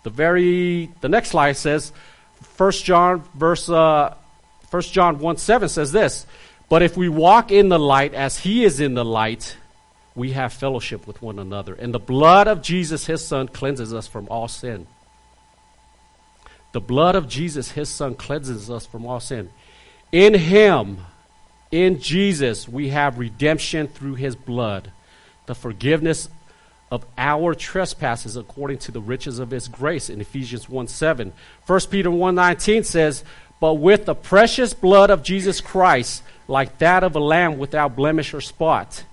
[0.09, 1.93] The very the next slide says
[2.57, 4.15] 1 John verse uh,
[4.71, 6.25] 1 John 1 7 says this,
[6.71, 9.59] but if we walk in the light as he is in the light,
[10.15, 11.75] we have fellowship with one another.
[11.75, 14.87] And the blood of Jesus, his son, cleanses us from all sin.
[16.73, 19.51] The blood of Jesus, his son, cleanses us from all sin.
[20.11, 21.01] In him,
[21.71, 24.91] in Jesus, we have redemption through his blood,
[25.45, 26.31] the forgiveness
[26.91, 31.33] of our trespasses according to the riches of his grace in Ephesians 1 7.
[31.67, 33.25] 1 Peter 1 19 says,
[33.61, 38.33] But with the precious blood of Jesus Christ, like that of a lamb without blemish
[38.33, 39.05] or spot.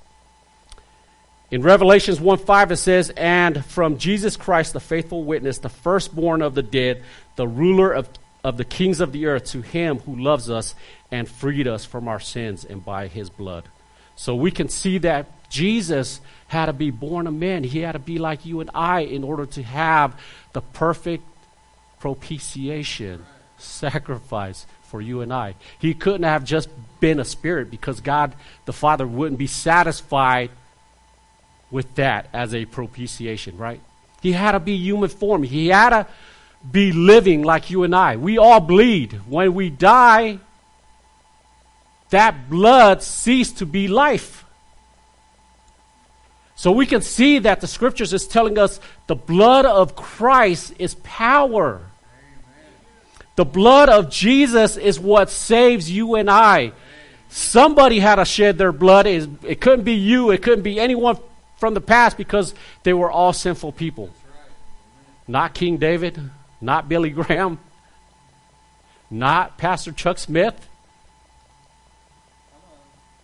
[1.51, 6.41] In Revelations 1 5, it says, And from Jesus Christ, the faithful witness, the firstborn
[6.41, 7.03] of the dead,
[7.35, 8.09] the ruler of,
[8.43, 10.75] of the kings of the earth, to him who loves us
[11.11, 13.65] and freed us from our sins and by his blood.
[14.15, 17.63] So we can see that Jesus had to be born a man.
[17.63, 20.19] He had to be like you and I in order to have
[20.53, 21.23] the perfect
[21.99, 23.25] propitiation,
[23.58, 25.55] sacrifice for you and I.
[25.79, 30.51] He couldn't have just been a spirit because God the Father wouldn't be satisfied
[31.71, 33.81] with that as a propitiation, right?
[34.21, 35.43] He had to be human form.
[35.43, 36.08] He had to
[36.71, 38.17] be living like you and I.
[38.17, 39.13] We all bleed.
[39.27, 40.39] When we die,
[42.12, 44.44] that blood ceased to be life.
[46.56, 50.96] So we can see that the scriptures is telling us the blood of Christ is
[51.04, 51.82] power.
[53.36, 56.72] The blood of Jesus is what saves you and I.
[57.28, 59.06] Somebody had to shed their blood.
[59.06, 61.18] It couldn't be you, it couldn't be anyone
[61.58, 64.10] from the past because they were all sinful people.
[65.28, 67.60] Not King David, not Billy Graham,
[69.10, 70.68] not Pastor Chuck Smith,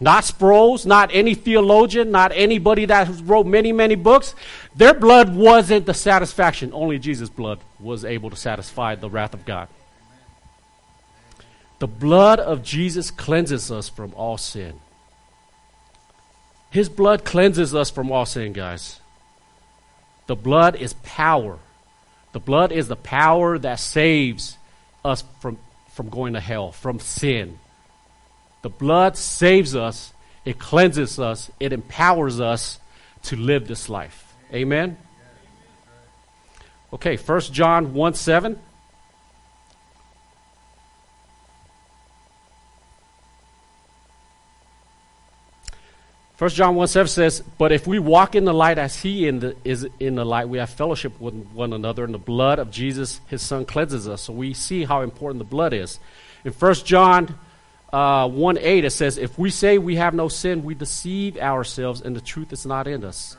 [0.02, 4.34] not Sproul's, not any theologian, not anybody that wrote many, many books.
[4.76, 6.72] Their blood wasn't the satisfaction.
[6.74, 9.70] Only Jesus' blood was able to satisfy the wrath of God.
[11.78, 14.80] The blood of Jesus cleanses us from all sin.
[16.72, 19.00] His blood cleanses us from all sin, guys.
[20.26, 21.60] The blood is power.
[22.32, 24.58] The blood is the power that saves
[25.06, 25.60] us from,
[25.92, 27.60] from going to hell, from sin.
[28.62, 30.14] The blood saves us,
[30.46, 32.80] it cleanses us, it empowers us
[33.24, 34.34] to live this life.
[34.54, 34.98] Amen?
[36.94, 38.60] Okay, 1 John 1 7.
[46.42, 49.40] 1 John 1 7 says, But if we walk in the light as he in
[49.40, 52.72] the, is in the light, we have fellowship with one another, and the blood of
[52.72, 54.24] Jesus, his son, cleanses us.
[54.24, 56.00] So we see how important the blood is.
[56.44, 57.38] In 1 John
[57.94, 62.02] uh, 1 8, it says, If we say we have no sin, we deceive ourselves,
[62.02, 63.38] and the truth is not in us.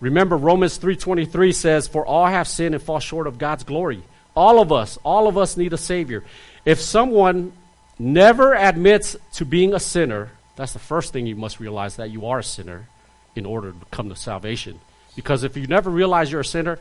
[0.00, 4.02] Remember, Romans 3.23 says, For all have sinned and fall short of God's glory.
[4.36, 6.24] All of us, all of us need a Savior.
[6.64, 7.52] If someone
[7.98, 12.26] never admits to being a sinner, that's the first thing you must realize that you
[12.26, 12.88] are a sinner
[13.36, 14.80] in order to come to salvation.
[15.14, 16.78] Because if you never realize you're a sinner,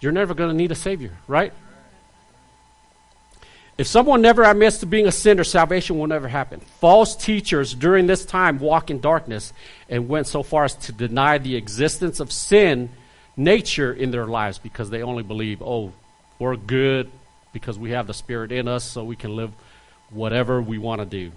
[0.00, 1.52] you're never going to need a Savior, right?
[3.78, 6.58] If someone never admits to being a sinner, salvation will never happen.
[6.80, 9.52] False teachers during this time walk in darkness
[9.88, 12.90] and went so far as to deny the existence of sin
[13.36, 15.92] nature in their lives because they only believe, oh,
[16.40, 17.08] we're good
[17.52, 19.52] because we have the Spirit in us so we can live
[20.10, 21.30] whatever we want to do.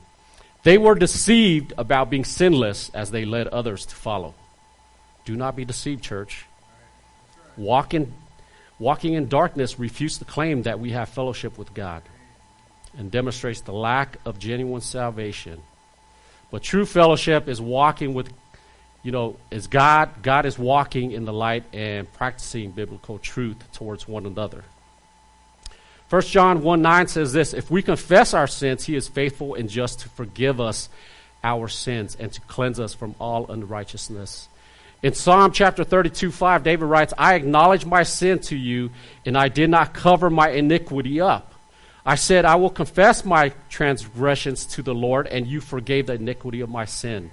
[0.63, 4.33] They were deceived about being sinless as they led others to follow.
[5.25, 6.47] Do not be deceived, church.
[7.55, 8.11] Walk in,
[8.79, 12.01] walking in darkness refutes the claim that we have fellowship with God
[12.97, 15.61] and demonstrates the lack of genuine salvation.
[16.51, 18.31] But true fellowship is walking with,
[19.03, 20.21] you know, is God.
[20.21, 24.63] God is walking in the light and practicing biblical truth towards one another.
[26.09, 29.69] 1 John 1 9 says this If we confess our sins, he is faithful and
[29.69, 30.89] just to forgive us
[31.43, 34.49] our sins and to cleanse us from all unrighteousness.
[35.03, 38.91] In Psalm chapter 32, 5, David writes, I acknowledge my sin to you,
[39.25, 41.50] and I did not cover my iniquity up.
[42.05, 46.61] I said, I will confess my transgressions to the Lord, and you forgave the iniquity
[46.61, 47.29] of my sin.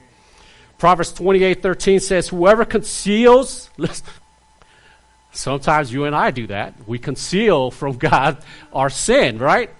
[0.76, 3.70] Proverbs 28, 13 says, Whoever conceals,
[5.32, 6.74] sometimes you and I do that.
[6.86, 8.38] We conceal from God
[8.72, 9.70] our sin, right?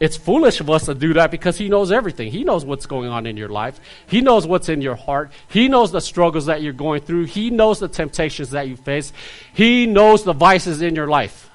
[0.00, 2.30] It's foolish of us to do that because He knows everything.
[2.30, 3.80] He knows what's going on in your life.
[4.06, 5.32] He knows what's in your heart.
[5.48, 7.24] He knows the struggles that you're going through.
[7.24, 9.12] He knows the temptations that you face.
[9.52, 11.50] He knows the vices in your life.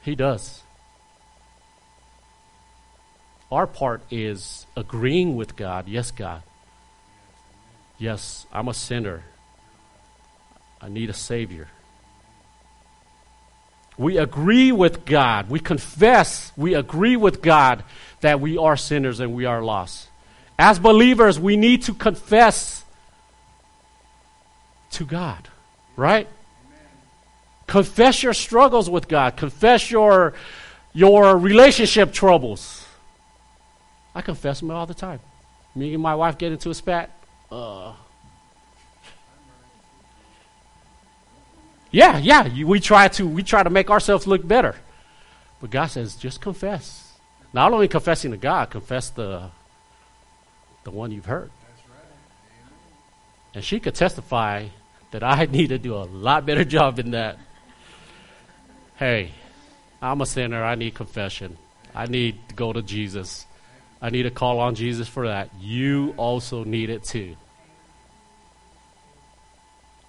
[0.00, 0.62] He does.
[3.50, 5.88] Our part is agreeing with God.
[5.88, 6.42] Yes, God.
[7.98, 9.22] Yes, I'm a sinner.
[10.80, 11.68] I need a Savior.
[13.96, 15.50] We agree with God.
[15.50, 17.82] We confess, we agree with God
[18.20, 20.08] that we are sinners and we are lost.
[20.56, 22.84] As believers, we need to confess
[24.92, 25.48] to God,
[25.96, 26.28] right?
[27.66, 29.36] Confess your struggles with God.
[29.36, 30.34] Confess your,
[30.92, 32.77] your relationship troubles.
[34.18, 35.20] I confess them all the time.
[35.76, 37.08] Me and my wife get into a spat.
[37.52, 37.92] Uh,
[41.92, 42.64] Yeah, yeah.
[42.64, 44.74] we try to we try to make ourselves look better,
[45.60, 47.12] but God says just confess.
[47.52, 49.50] Not only confessing to God, confess the
[50.82, 51.50] the one you've heard.
[53.54, 54.66] And she could testify
[55.12, 57.38] that I need to do a lot better job than that.
[58.96, 59.30] Hey,
[60.02, 60.62] I'm a sinner.
[60.64, 61.56] I need confession.
[61.94, 63.46] I need to go to Jesus.
[64.00, 65.50] I need to call on Jesus for that.
[65.60, 67.36] You also need it too.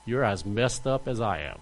[0.06, 1.60] You're as messed up as I am.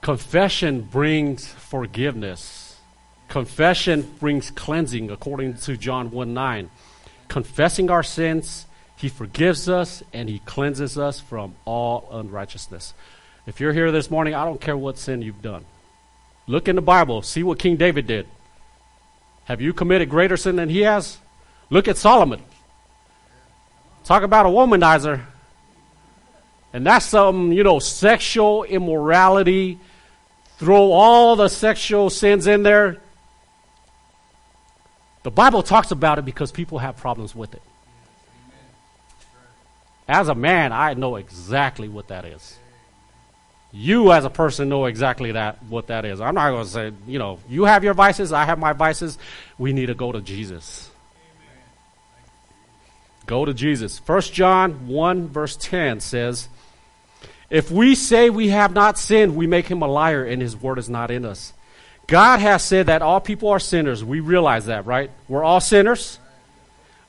[0.00, 2.76] Confession brings forgiveness.
[3.28, 6.70] Confession brings cleansing, according to John 1 9.
[7.28, 12.92] Confessing our sins, He forgives us and He cleanses us from all unrighteousness.
[13.46, 15.64] If you're here this morning, I don't care what sin you've done.
[16.46, 18.26] Look in the Bible, see what King David did.
[19.44, 21.18] Have you committed greater sin than he has?
[21.68, 22.40] Look at Solomon.
[24.04, 25.22] Talk about a womanizer.
[26.72, 29.78] And that's some, you know, sexual immorality.
[30.58, 32.98] Throw all the sexual sins in there.
[35.22, 37.62] The Bible talks about it because people have problems with it.
[40.06, 42.58] As a man, I know exactly what that is.
[43.76, 46.20] You, as a person, know exactly that what that is.
[46.20, 49.18] I'm not going to say, you know, you have your vices, I have my vices.
[49.58, 50.88] We need to go to Jesus.
[53.26, 54.00] Go to Jesus.
[54.06, 56.48] 1 John 1, verse 10 says,
[57.50, 60.78] If we say we have not sinned, we make him a liar, and his word
[60.78, 61.52] is not in us.
[62.06, 64.04] God has said that all people are sinners.
[64.04, 65.10] We realize that, right?
[65.26, 66.20] We're all sinners.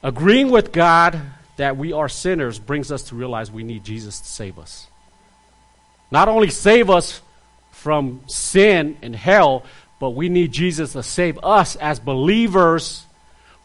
[0.02, 1.22] Agreeing with God
[1.58, 4.88] that we are sinners brings us to realize we need Jesus to save us.
[6.16, 7.22] Not only save us
[7.72, 9.66] from sin and hell,
[10.00, 13.06] but we need Jesus to save us as believers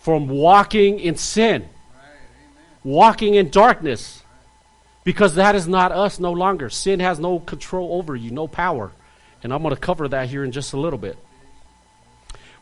[0.01, 1.68] from walking in sin
[2.84, 4.22] walking in darkness
[5.05, 6.70] because that is not us no longer.
[6.70, 8.92] Sin has no control over you, no power.
[9.42, 11.18] And I'm going to cover that here in just a little bit.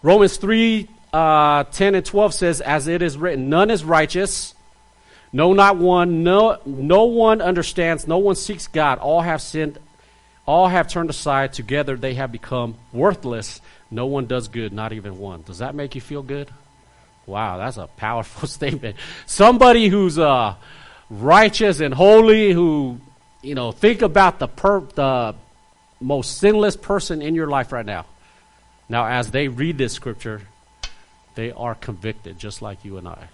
[0.02, 4.54] Romans 3 uh, 10 and 12 says, As it is written, none is righteous,
[5.32, 8.98] no, not one, no, no one understands, no one seeks God.
[8.98, 9.78] All have sinned,
[10.46, 11.52] all have turned aside.
[11.52, 13.60] Together they have become worthless.
[13.90, 15.42] No one does good, not even one.
[15.42, 16.50] Does that make you feel good?
[17.26, 18.96] Wow, that's a powerful statement.
[19.26, 20.54] Somebody who's uh,
[21.10, 22.98] righteous and holy, who,
[23.42, 25.34] you know, think about the, per- the
[26.00, 28.06] most sinless person in your life right now.
[28.88, 30.40] Now, as they read this scripture,
[31.34, 33.28] they are convicted, just like you and I.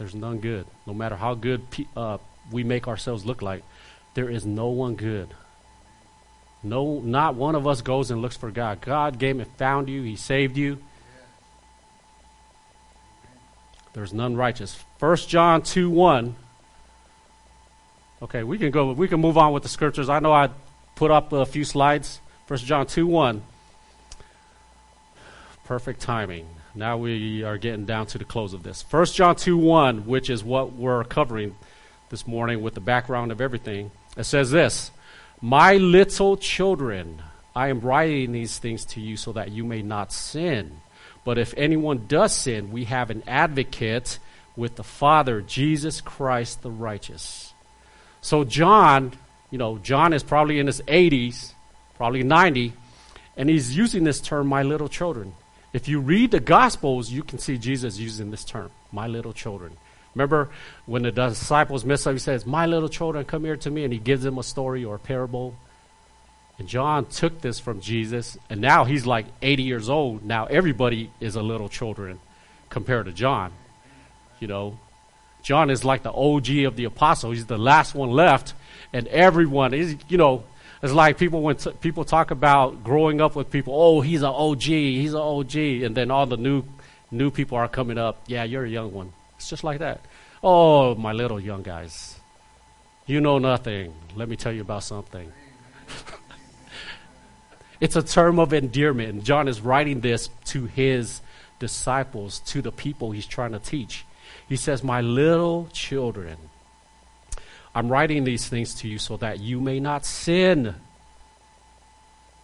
[0.00, 0.64] There's none good.
[0.86, 2.16] No matter how good pe- uh,
[2.50, 3.62] we make ourselves look like,
[4.14, 5.28] there is no one good.
[6.62, 8.80] No, not one of us goes and looks for God.
[8.80, 10.00] God came and found you.
[10.00, 10.78] He saved you.
[13.92, 14.82] There's none righteous.
[15.00, 16.34] 1 John 2 1.
[18.22, 20.08] Okay, we can go, we can move on with the scriptures.
[20.08, 20.48] I know I
[20.94, 22.22] put up a few slides.
[22.48, 23.42] 1 John 2 1.
[25.64, 26.48] Perfect timing.
[26.74, 28.84] Now we are getting down to the close of this.
[28.88, 31.56] 1 John 2 1, which is what we're covering
[32.10, 33.90] this morning with the background of everything.
[34.16, 34.92] It says this
[35.40, 37.22] My little children,
[37.56, 40.80] I am writing these things to you so that you may not sin.
[41.24, 44.18] But if anyone does sin, we have an advocate
[44.56, 47.52] with the Father, Jesus Christ the righteous.
[48.20, 49.12] So, John,
[49.50, 51.52] you know, John is probably in his 80s,
[51.96, 52.72] probably 90,
[53.36, 55.34] and he's using this term, my little children.
[55.72, 59.76] If you read the Gospels, you can see Jesus using this term, my little children.
[60.14, 60.50] Remember
[60.86, 63.92] when the disciples mess up, he says, My little children, come here to me, and
[63.92, 65.54] he gives them a story or a parable.
[66.58, 70.24] And John took this from Jesus, and now he's like 80 years old.
[70.24, 72.20] Now everybody is a little children
[72.68, 73.52] compared to John.
[74.40, 74.78] You know,
[75.42, 77.30] John is like the OG of the apostle.
[77.30, 78.54] He's the last one left,
[78.92, 80.44] and everyone is, you know,
[80.82, 83.74] it's like people when t- people talk about growing up with people.
[83.76, 84.62] Oh, he's an OG.
[84.62, 86.64] He's an OG, and then all the new
[87.10, 88.22] new people are coming up.
[88.26, 89.12] Yeah, you're a young one.
[89.36, 90.00] It's just like that.
[90.42, 92.18] Oh, my little young guys,
[93.06, 93.92] you know nothing.
[94.16, 95.30] Let me tell you about something.
[97.80, 99.24] it's a term of endearment.
[99.24, 101.20] John is writing this to his
[101.58, 104.06] disciples, to the people he's trying to teach.
[104.48, 106.36] He says, My little children,
[107.74, 110.74] I'm writing these things to you so that you may not sin.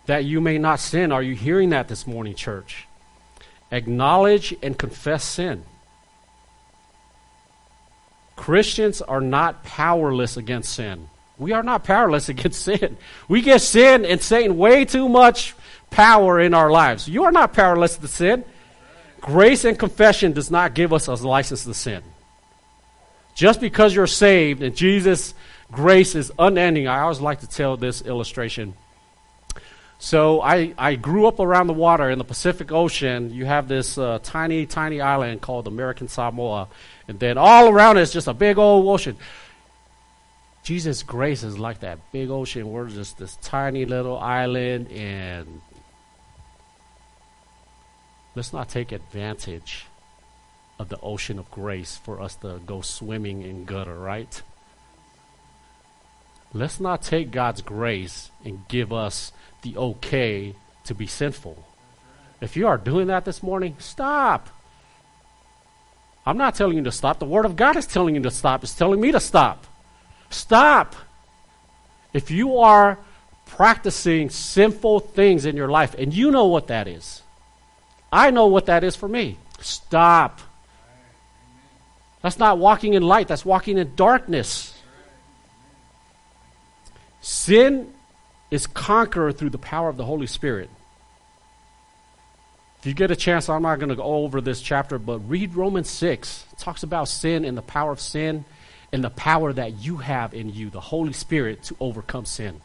[0.06, 1.10] That you may not sin.
[1.10, 2.86] Are you hearing that this morning, church?
[3.72, 5.64] Acknowledge and confess sin.
[8.36, 11.08] Christians are not powerless against sin.
[11.38, 12.96] We are not powerless against sin.
[13.28, 15.54] We give sin and Satan way too much
[15.90, 17.08] power in our lives.
[17.08, 18.44] You are not powerless to sin.
[19.20, 22.02] Grace and confession does not give us a license to sin.
[23.36, 25.34] Just because you're saved and Jesus'
[25.70, 28.72] grace is unending, I always like to tell this illustration.
[29.98, 33.32] So I, I grew up around the water in the Pacific Ocean.
[33.32, 36.68] You have this uh, tiny, tiny island called American Samoa.
[37.08, 39.16] And then all around it is just a big old ocean.
[40.62, 42.72] Jesus' grace is like that big ocean.
[42.72, 45.60] We're just this tiny little island, and
[48.34, 49.84] let's not take advantage
[50.78, 54.42] of the ocean of grace for us to go swimming in gutter, right?
[56.52, 60.54] Let's not take God's grace and give us the okay
[60.84, 61.64] to be sinful.
[62.40, 64.48] If you are doing that this morning, stop.
[66.24, 67.18] I'm not telling you to stop.
[67.18, 68.62] The Word of God is telling you to stop.
[68.62, 69.66] It's telling me to stop.
[70.30, 70.96] Stop.
[72.12, 72.98] If you are
[73.46, 77.22] practicing sinful things in your life, and you know what that is,
[78.12, 79.38] I know what that is for me.
[79.60, 80.40] Stop.
[82.26, 84.76] That's not walking in light, that's walking in darkness.
[87.20, 87.94] Sin
[88.50, 90.68] is conquered through the power of the Holy Spirit.
[92.80, 95.54] If you get a chance, I'm not going to go over this chapter, but read
[95.54, 96.46] Romans 6.
[96.50, 98.44] It talks about sin and the power of sin
[98.90, 102.60] and the power that you have in you, the Holy Spirit, to overcome sin.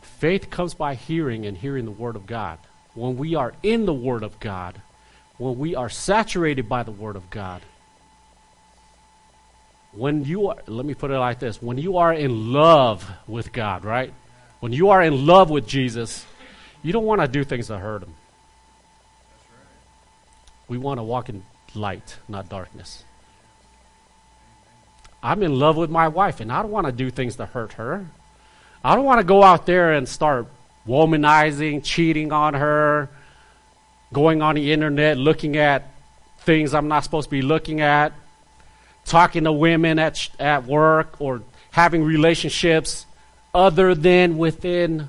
[0.00, 2.60] Faith comes by hearing and hearing the Word of God.
[2.94, 4.80] When we are in the Word of God,
[5.40, 7.62] when we are saturated by the Word of God,
[9.92, 13.50] when you are, let me put it like this when you are in love with
[13.50, 14.12] God, right?
[14.60, 16.26] When you are in love with Jesus,
[16.82, 18.14] you don't want to do things that hurt Him.
[20.68, 21.42] We want to walk in
[21.74, 23.02] light, not darkness.
[25.22, 27.72] I'm in love with my wife, and I don't want to do things that hurt
[27.74, 28.06] her.
[28.84, 30.48] I don't want to go out there and start
[30.86, 33.08] womanizing, cheating on her,
[34.12, 35.90] going on the internet, looking at
[36.40, 38.12] things I'm not supposed to be looking at,
[39.04, 43.06] talking to women at, sh- at work, or having relationships
[43.54, 45.08] other than within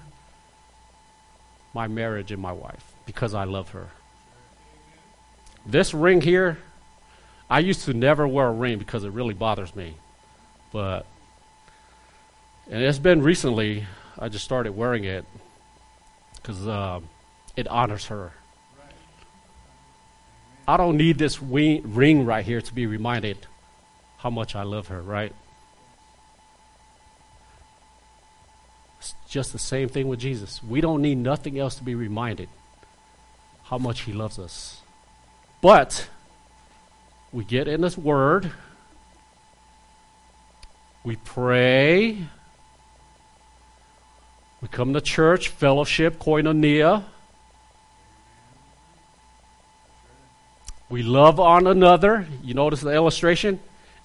[1.73, 3.87] my marriage and my wife because I love her.
[5.65, 6.57] This ring here,
[7.49, 9.95] I used to never wear a ring because it really bothers me.
[10.71, 11.05] But,
[12.69, 13.85] and it's been recently,
[14.17, 15.25] I just started wearing it
[16.35, 17.01] because uh,
[17.55, 18.33] it honors her.
[20.71, 23.35] I don't need this ring right here to be reminded
[24.19, 25.35] how much I love her, right?
[28.97, 30.63] It's just the same thing with Jesus.
[30.63, 32.47] We don't need nothing else to be reminded
[33.63, 34.79] how much he loves us.
[35.61, 36.07] But
[37.33, 38.53] we get in this word,
[41.03, 42.17] we pray,
[44.61, 47.03] we come to church, fellowship, koinonia.
[50.91, 52.27] We love on another.
[52.43, 53.61] You notice the illustration?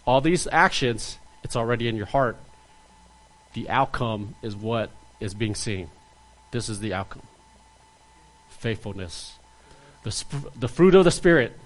[0.06, 2.36] All these actions, it's already in your heart.
[3.54, 5.90] The outcome is what is being seen.
[6.52, 7.22] This is the outcome
[8.48, 9.34] faithfulness.
[10.04, 11.58] The, sp- the fruit of the Spirit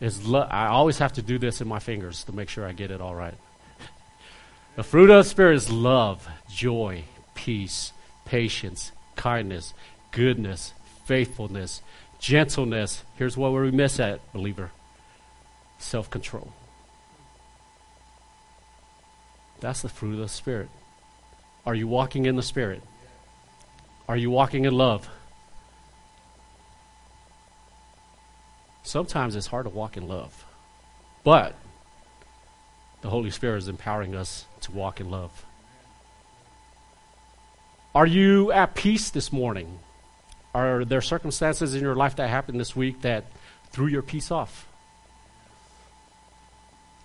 [0.00, 2.72] is, lo- I always have to do this in my fingers to make sure I
[2.72, 3.34] get it all right.
[4.74, 7.92] The fruit of the Spirit is love, joy, peace,
[8.24, 9.74] patience, kindness,
[10.10, 10.72] goodness,
[11.04, 11.82] faithfulness,
[12.22, 13.02] gentleness.
[13.16, 14.70] Here's what we miss at, believer
[15.78, 16.52] self control.
[19.60, 20.68] That's the fruit of the Spirit.
[21.66, 22.82] Are you walking in the Spirit?
[24.08, 25.08] Are you walking in love?
[28.84, 30.44] Sometimes it's hard to walk in love,
[31.24, 31.54] but
[33.00, 35.44] the Holy Spirit is empowering us to walk in love.
[37.94, 39.78] Are you at peace this morning?
[40.54, 43.24] Are there circumstances in your life that happened this week that
[43.70, 44.66] threw your peace off?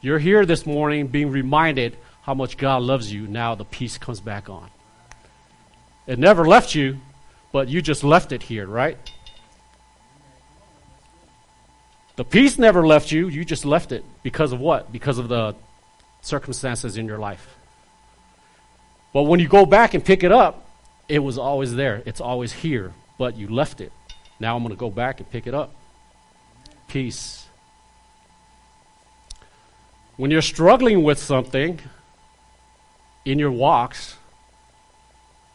[0.01, 3.25] You're here this morning being reminded how much God loves you.
[3.25, 4.69] Now the peace comes back on.
[6.05, 6.99] It never left you,
[7.51, 8.97] but you just left it here, right?
[12.17, 14.03] The peace never left you, you just left it.
[14.23, 14.91] Because of what?
[14.91, 15.55] Because of the
[16.21, 17.55] circumstances in your life.
[19.13, 20.67] But when you go back and pick it up,
[21.07, 22.03] it was always there.
[22.05, 23.91] It's always here, but you left it.
[24.39, 25.73] Now I'm going to go back and pick it up.
[26.87, 27.47] Peace.
[30.15, 31.79] When you're struggling with something
[33.25, 34.15] in your walks,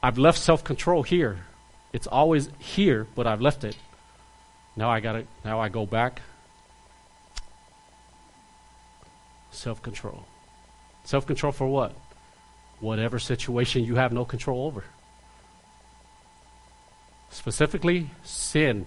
[0.03, 1.45] I've left self control here.
[1.93, 3.77] It's always here, but I've left it.
[4.77, 5.27] Now I got it.
[5.45, 6.23] Now I go back.
[9.51, 10.25] Self control.
[11.05, 11.95] Self control for what?
[12.81, 14.85] Whatever situation you have no control over.
[17.33, 18.87] Specifically, sin.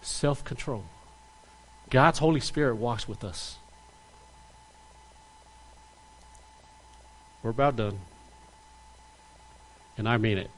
[0.00, 0.84] Self control.
[1.90, 3.58] God's Holy Spirit walks with us.
[7.42, 8.00] We're about done.
[9.98, 10.50] And I mean it.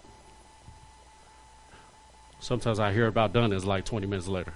[2.39, 4.55] Sometimes I hear about done is like 20 minutes later.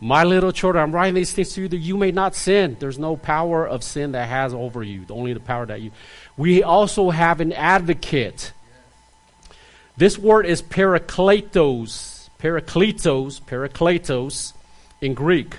[0.00, 2.76] My little children, I'm writing these things to you that you may not sin.
[2.78, 5.90] There's no power of sin that has over you, only the power that you.
[6.36, 8.52] We also have an advocate.
[9.96, 14.52] This word is parakletos, parakletos, parakletos
[15.00, 15.56] in Greek.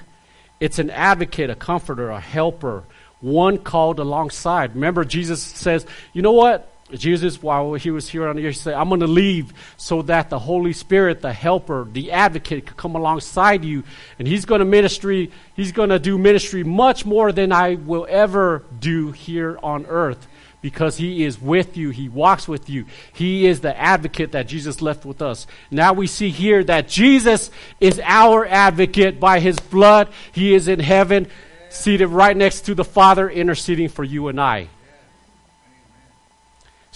[0.60, 2.84] It's an advocate, a comforter, a helper,
[3.20, 4.76] one called alongside.
[4.76, 6.72] Remember, Jesus says, you know what?
[6.94, 10.02] Jesus, while he was here on the earth, he said, I'm going to leave so
[10.04, 13.84] that the Holy Spirit, the helper, the advocate, could come alongside you.
[14.20, 18.08] And he's going to ministry, he's going to do ministry much more than I will
[18.10, 20.28] ever do here on earth
[20.62, 21.90] because he is with you.
[21.90, 22.86] He walks with you.
[23.14, 25.46] He is the advocate that Jesus left with us.
[25.70, 30.10] Now we see here that Jesus is our advocate by his blood.
[30.32, 31.28] He is in heaven,
[31.70, 34.70] seated right next to the Father, interceding for you and I.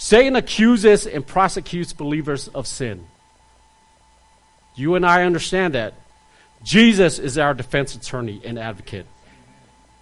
[0.02, 3.06] Satan accuses and prosecutes believers of sin.
[4.74, 5.94] You and I understand that.
[6.64, 9.06] Jesus is our defense attorney and advocate.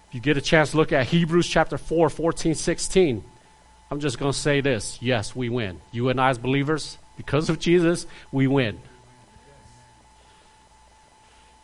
[0.07, 3.23] If you get a chance to look at Hebrews chapter 4, 14, 16,
[3.91, 4.97] I'm just going to say this.
[5.03, 5.79] Yes, we win.
[5.91, 8.79] You and I, as believers, because of Jesus, we win.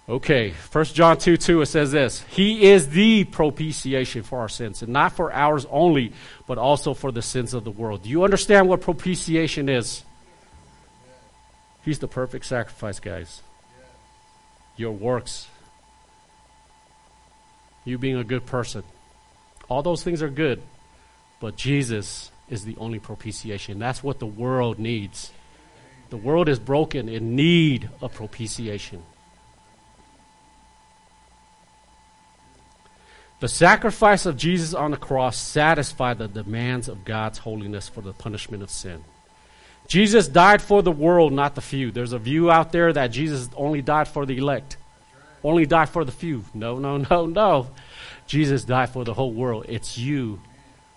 [0.10, 4.82] Okay, 1 John 2 2, it says this He is the propitiation for our sins,
[4.82, 6.14] and not for ours only,
[6.48, 8.04] but also for the sins of the world.
[8.04, 10.04] Do you understand what propitiation is?
[11.84, 13.42] He's the perfect sacrifice, guys.
[14.78, 15.48] Your works,
[17.84, 18.84] you being a good person,
[19.68, 20.62] all those things are good,
[21.42, 23.78] but Jesus is the only propitiation.
[23.78, 25.32] That's what the world needs.
[26.12, 29.04] The world is broken in need of propitiation.
[33.40, 38.14] The sacrifice of Jesus on the cross satisfied the demands of God's holiness for the
[38.14, 39.04] punishment of sin.
[39.88, 41.92] Jesus died for the world, not the few.
[41.92, 44.78] There's a view out there that Jesus only died for the elect,
[45.44, 46.44] only died for the few.
[46.54, 47.68] No, no, no, no.
[48.26, 49.66] Jesus died for the whole world.
[49.70, 50.42] It's you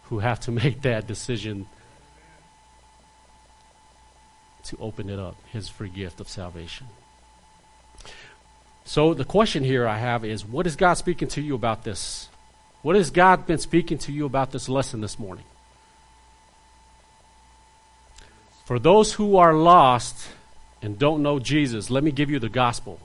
[0.04, 1.66] who have to make that decision
[4.64, 6.86] to open it up, his free gift of salvation.
[8.84, 12.29] So the question here I have is what is God speaking to you about this?
[12.82, 15.44] What has God been speaking to you about this lesson this morning?
[18.64, 20.28] For those who are lost
[20.80, 23.00] and don't know Jesus, let me give you the gospel.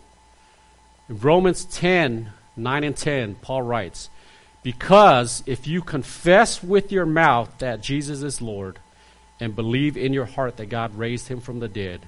[1.10, 4.10] In Romans 10 9 and 10, Paul writes,
[4.64, 8.80] Because if you confess with your mouth that Jesus is Lord
[9.42, 12.02] and believe in your heart that God raised him from the dead,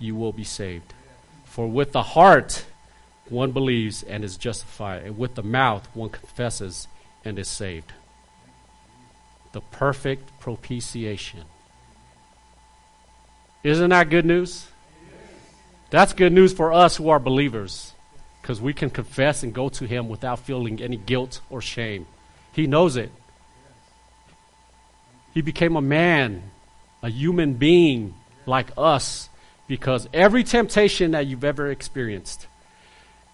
[0.00, 0.92] you will be saved.
[1.44, 2.64] For with the heart
[3.28, 6.88] one believes and is justified, and with the mouth one confesses
[7.26, 7.92] and is saved.
[9.52, 11.42] The perfect propitiation.
[13.62, 14.68] Isn't that good news?
[15.90, 17.92] That's good news for us who are believers
[18.40, 22.06] because we can confess and go to Him without feeling any guilt or shame.
[22.52, 23.10] He knows it.
[25.34, 26.50] He became a man,
[27.02, 28.14] a human being
[28.46, 29.28] like us
[29.66, 32.46] because every temptation that you've ever experienced,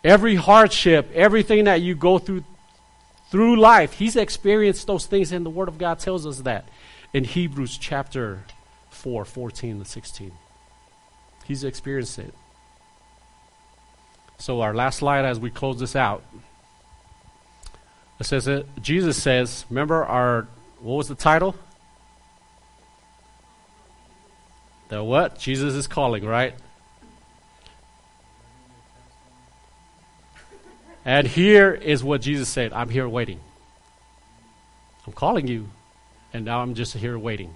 [0.02, 2.44] every hardship, everything that you go through
[3.32, 3.94] through life.
[3.94, 6.68] He's experienced those things, and the Word of God tells us that.
[7.14, 8.44] in Hebrews chapter
[8.90, 10.32] 4, 14 to 16.
[11.44, 12.34] He's experienced it.
[14.38, 16.22] So, our last slide as we close this out.
[18.20, 20.46] It says that Jesus says, remember our,
[20.80, 21.54] what was the title?
[24.88, 25.38] The what?
[25.38, 26.54] Jesus is calling, right?
[31.04, 33.40] And here is what Jesus said I'm here waiting.
[35.06, 35.68] I'm calling you,
[36.32, 37.54] and now I'm just here waiting.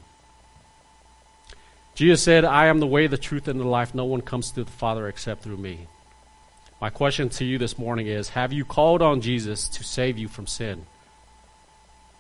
[1.95, 3.95] Jesus said, I am the way, the truth, and the life.
[3.95, 5.87] No one comes to the Father except through me.
[6.79, 10.29] My question to you this morning is Have you called on Jesus to save you
[10.29, 10.85] from sin?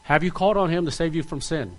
[0.04, 1.76] Have you called on Him to save you from sin?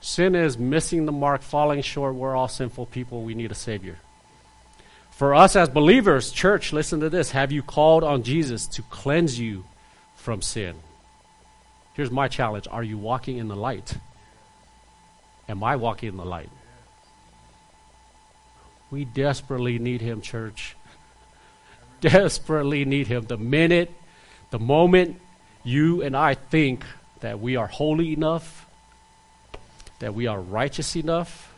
[0.00, 2.14] Sin is missing the mark, falling short.
[2.14, 3.22] We're all sinful people.
[3.22, 3.98] We need a Savior.
[5.12, 7.30] For us as believers, church, listen to this.
[7.30, 9.64] Have you called on Jesus to cleanse you
[10.16, 10.74] from sin?
[11.94, 13.94] Here's my challenge Are you walking in the light?
[15.48, 16.50] Am I walking in the light?
[18.90, 20.76] We desperately need Him, church.
[22.00, 23.24] Desperately need Him.
[23.24, 23.92] The minute,
[24.50, 25.20] the moment
[25.62, 26.84] you and I think
[27.20, 28.66] that we are holy enough,
[29.98, 31.51] that we are righteous enough,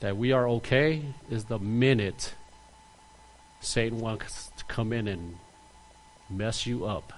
[0.00, 2.34] that we are okay, is the minute
[3.60, 5.36] Satan wants to come in and
[6.30, 7.12] mess you up.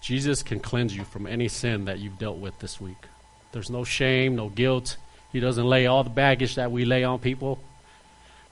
[0.00, 3.06] Jesus can cleanse you from any sin that you've dealt with this week.
[3.52, 4.96] There's no shame, no guilt.
[5.32, 7.58] He doesn't lay all the baggage that we lay on people.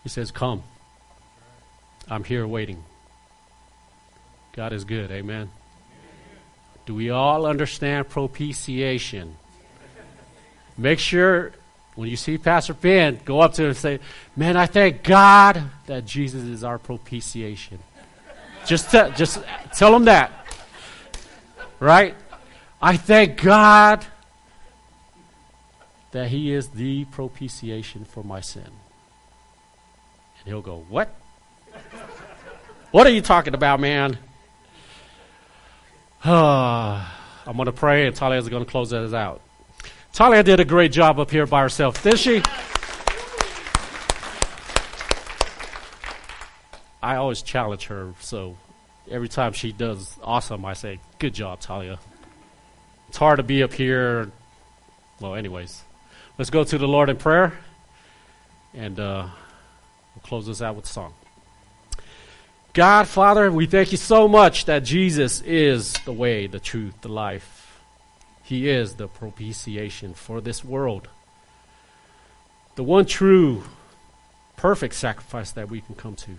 [0.03, 0.63] He says, Come.
[2.09, 2.85] I'm here waiting.
[4.53, 5.11] God is good.
[5.11, 5.51] Amen.
[6.87, 9.37] Do we all understand propitiation?
[10.79, 11.53] Make sure
[11.95, 14.01] when you see Pastor Ben, go up to him and say,
[14.37, 17.79] Man, I thank God that Jesus is our propitiation.
[18.67, 19.43] just, just
[19.75, 20.47] tell him that.
[21.81, 22.15] Right?
[22.81, 24.05] I thank God
[26.13, 28.63] that he is the propitiation for my sin.
[28.65, 31.15] And he'll go, What?
[32.91, 34.19] what are you talking about, man?
[36.25, 39.41] I'm going to pray, and is going to close us out.
[40.17, 42.41] Talia did a great job up here by herself, did she?
[47.03, 48.57] I always challenge her, so
[49.11, 51.99] every time she does awesome, I say, Good job, Talia.
[53.11, 54.31] It's hard to be up here.
[55.21, 55.83] Well, anyways,
[56.39, 57.53] let's go to the Lord in prayer,
[58.73, 59.29] and uh,
[60.15, 61.13] we'll close this out with a song.
[62.73, 67.09] God, Father, we thank you so much that Jesus is the way, the truth, the
[67.09, 67.56] life.
[68.47, 71.09] He is the propitiation for this world.
[72.77, 73.65] The one true,
[74.57, 76.31] perfect sacrifice that we can come to.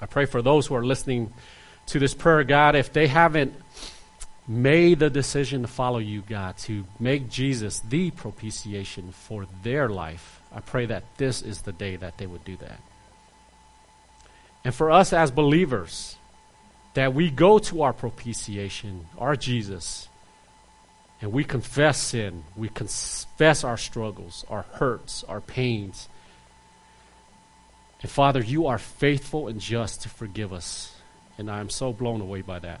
[0.00, 1.32] I pray for those who are listening
[1.86, 3.54] to this prayer, God, if they haven't
[4.48, 10.40] made the decision to follow you, God, to make Jesus the propitiation for their life,
[10.52, 12.80] I pray that this is the day that they would do that.
[14.64, 16.16] And for us as believers,
[16.94, 20.08] that we go to our propitiation, our Jesus,
[21.20, 22.44] and we confess sin.
[22.56, 26.08] We confess our struggles, our hurts, our pains.
[28.02, 30.94] And Father, you are faithful and just to forgive us.
[31.38, 32.80] And I am so blown away by that.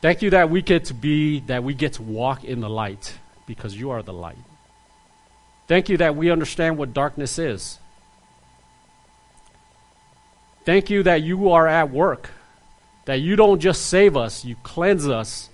[0.00, 3.14] Thank you that we get to be, that we get to walk in the light
[3.46, 4.36] because you are the light.
[5.66, 7.78] Thank you that we understand what darkness is.
[10.64, 12.30] Thank you that you are at work,
[13.04, 15.50] that you don't just save us, you cleanse us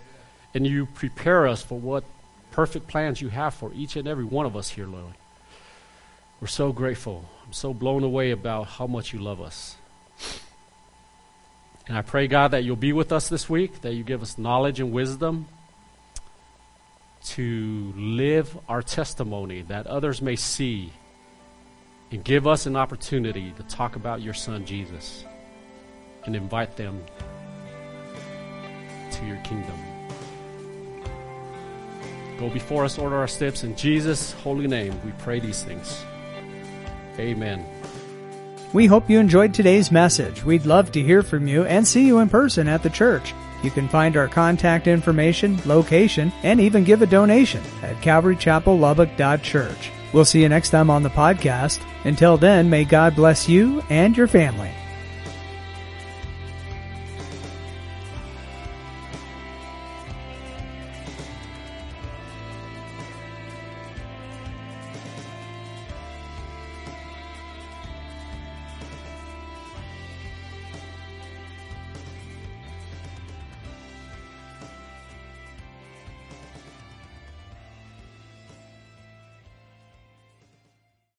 [0.55, 2.05] and you prepare us for what
[2.51, 5.15] perfect plans you have for each and every one of us here, Lord.
[6.41, 7.29] We're so grateful.
[7.47, 9.77] I'm so blown away about how much you love us.
[11.87, 14.39] And I pray, God, that you'll be with us this week, that you give us
[14.39, 15.47] knowledge and wisdom
[17.25, 20.93] to live our testimony, that others may see,
[22.11, 25.25] and give us an opportunity to talk about your Son, Jesus,
[26.25, 27.03] and invite them
[29.13, 29.92] to your kingdom.
[32.43, 33.63] Go before us, order our steps.
[33.63, 36.05] In Jesus' holy name, we pray these things.
[37.17, 37.65] Amen.
[38.73, 40.43] We hope you enjoyed today's message.
[40.43, 43.33] We'd love to hear from you and see you in person at the church.
[43.63, 49.91] You can find our contact information, location, and even give a donation at calvarychapellubbock.church.
[50.13, 51.81] We'll see you next time on the podcast.
[52.03, 54.73] Until then, may God bless you and your family.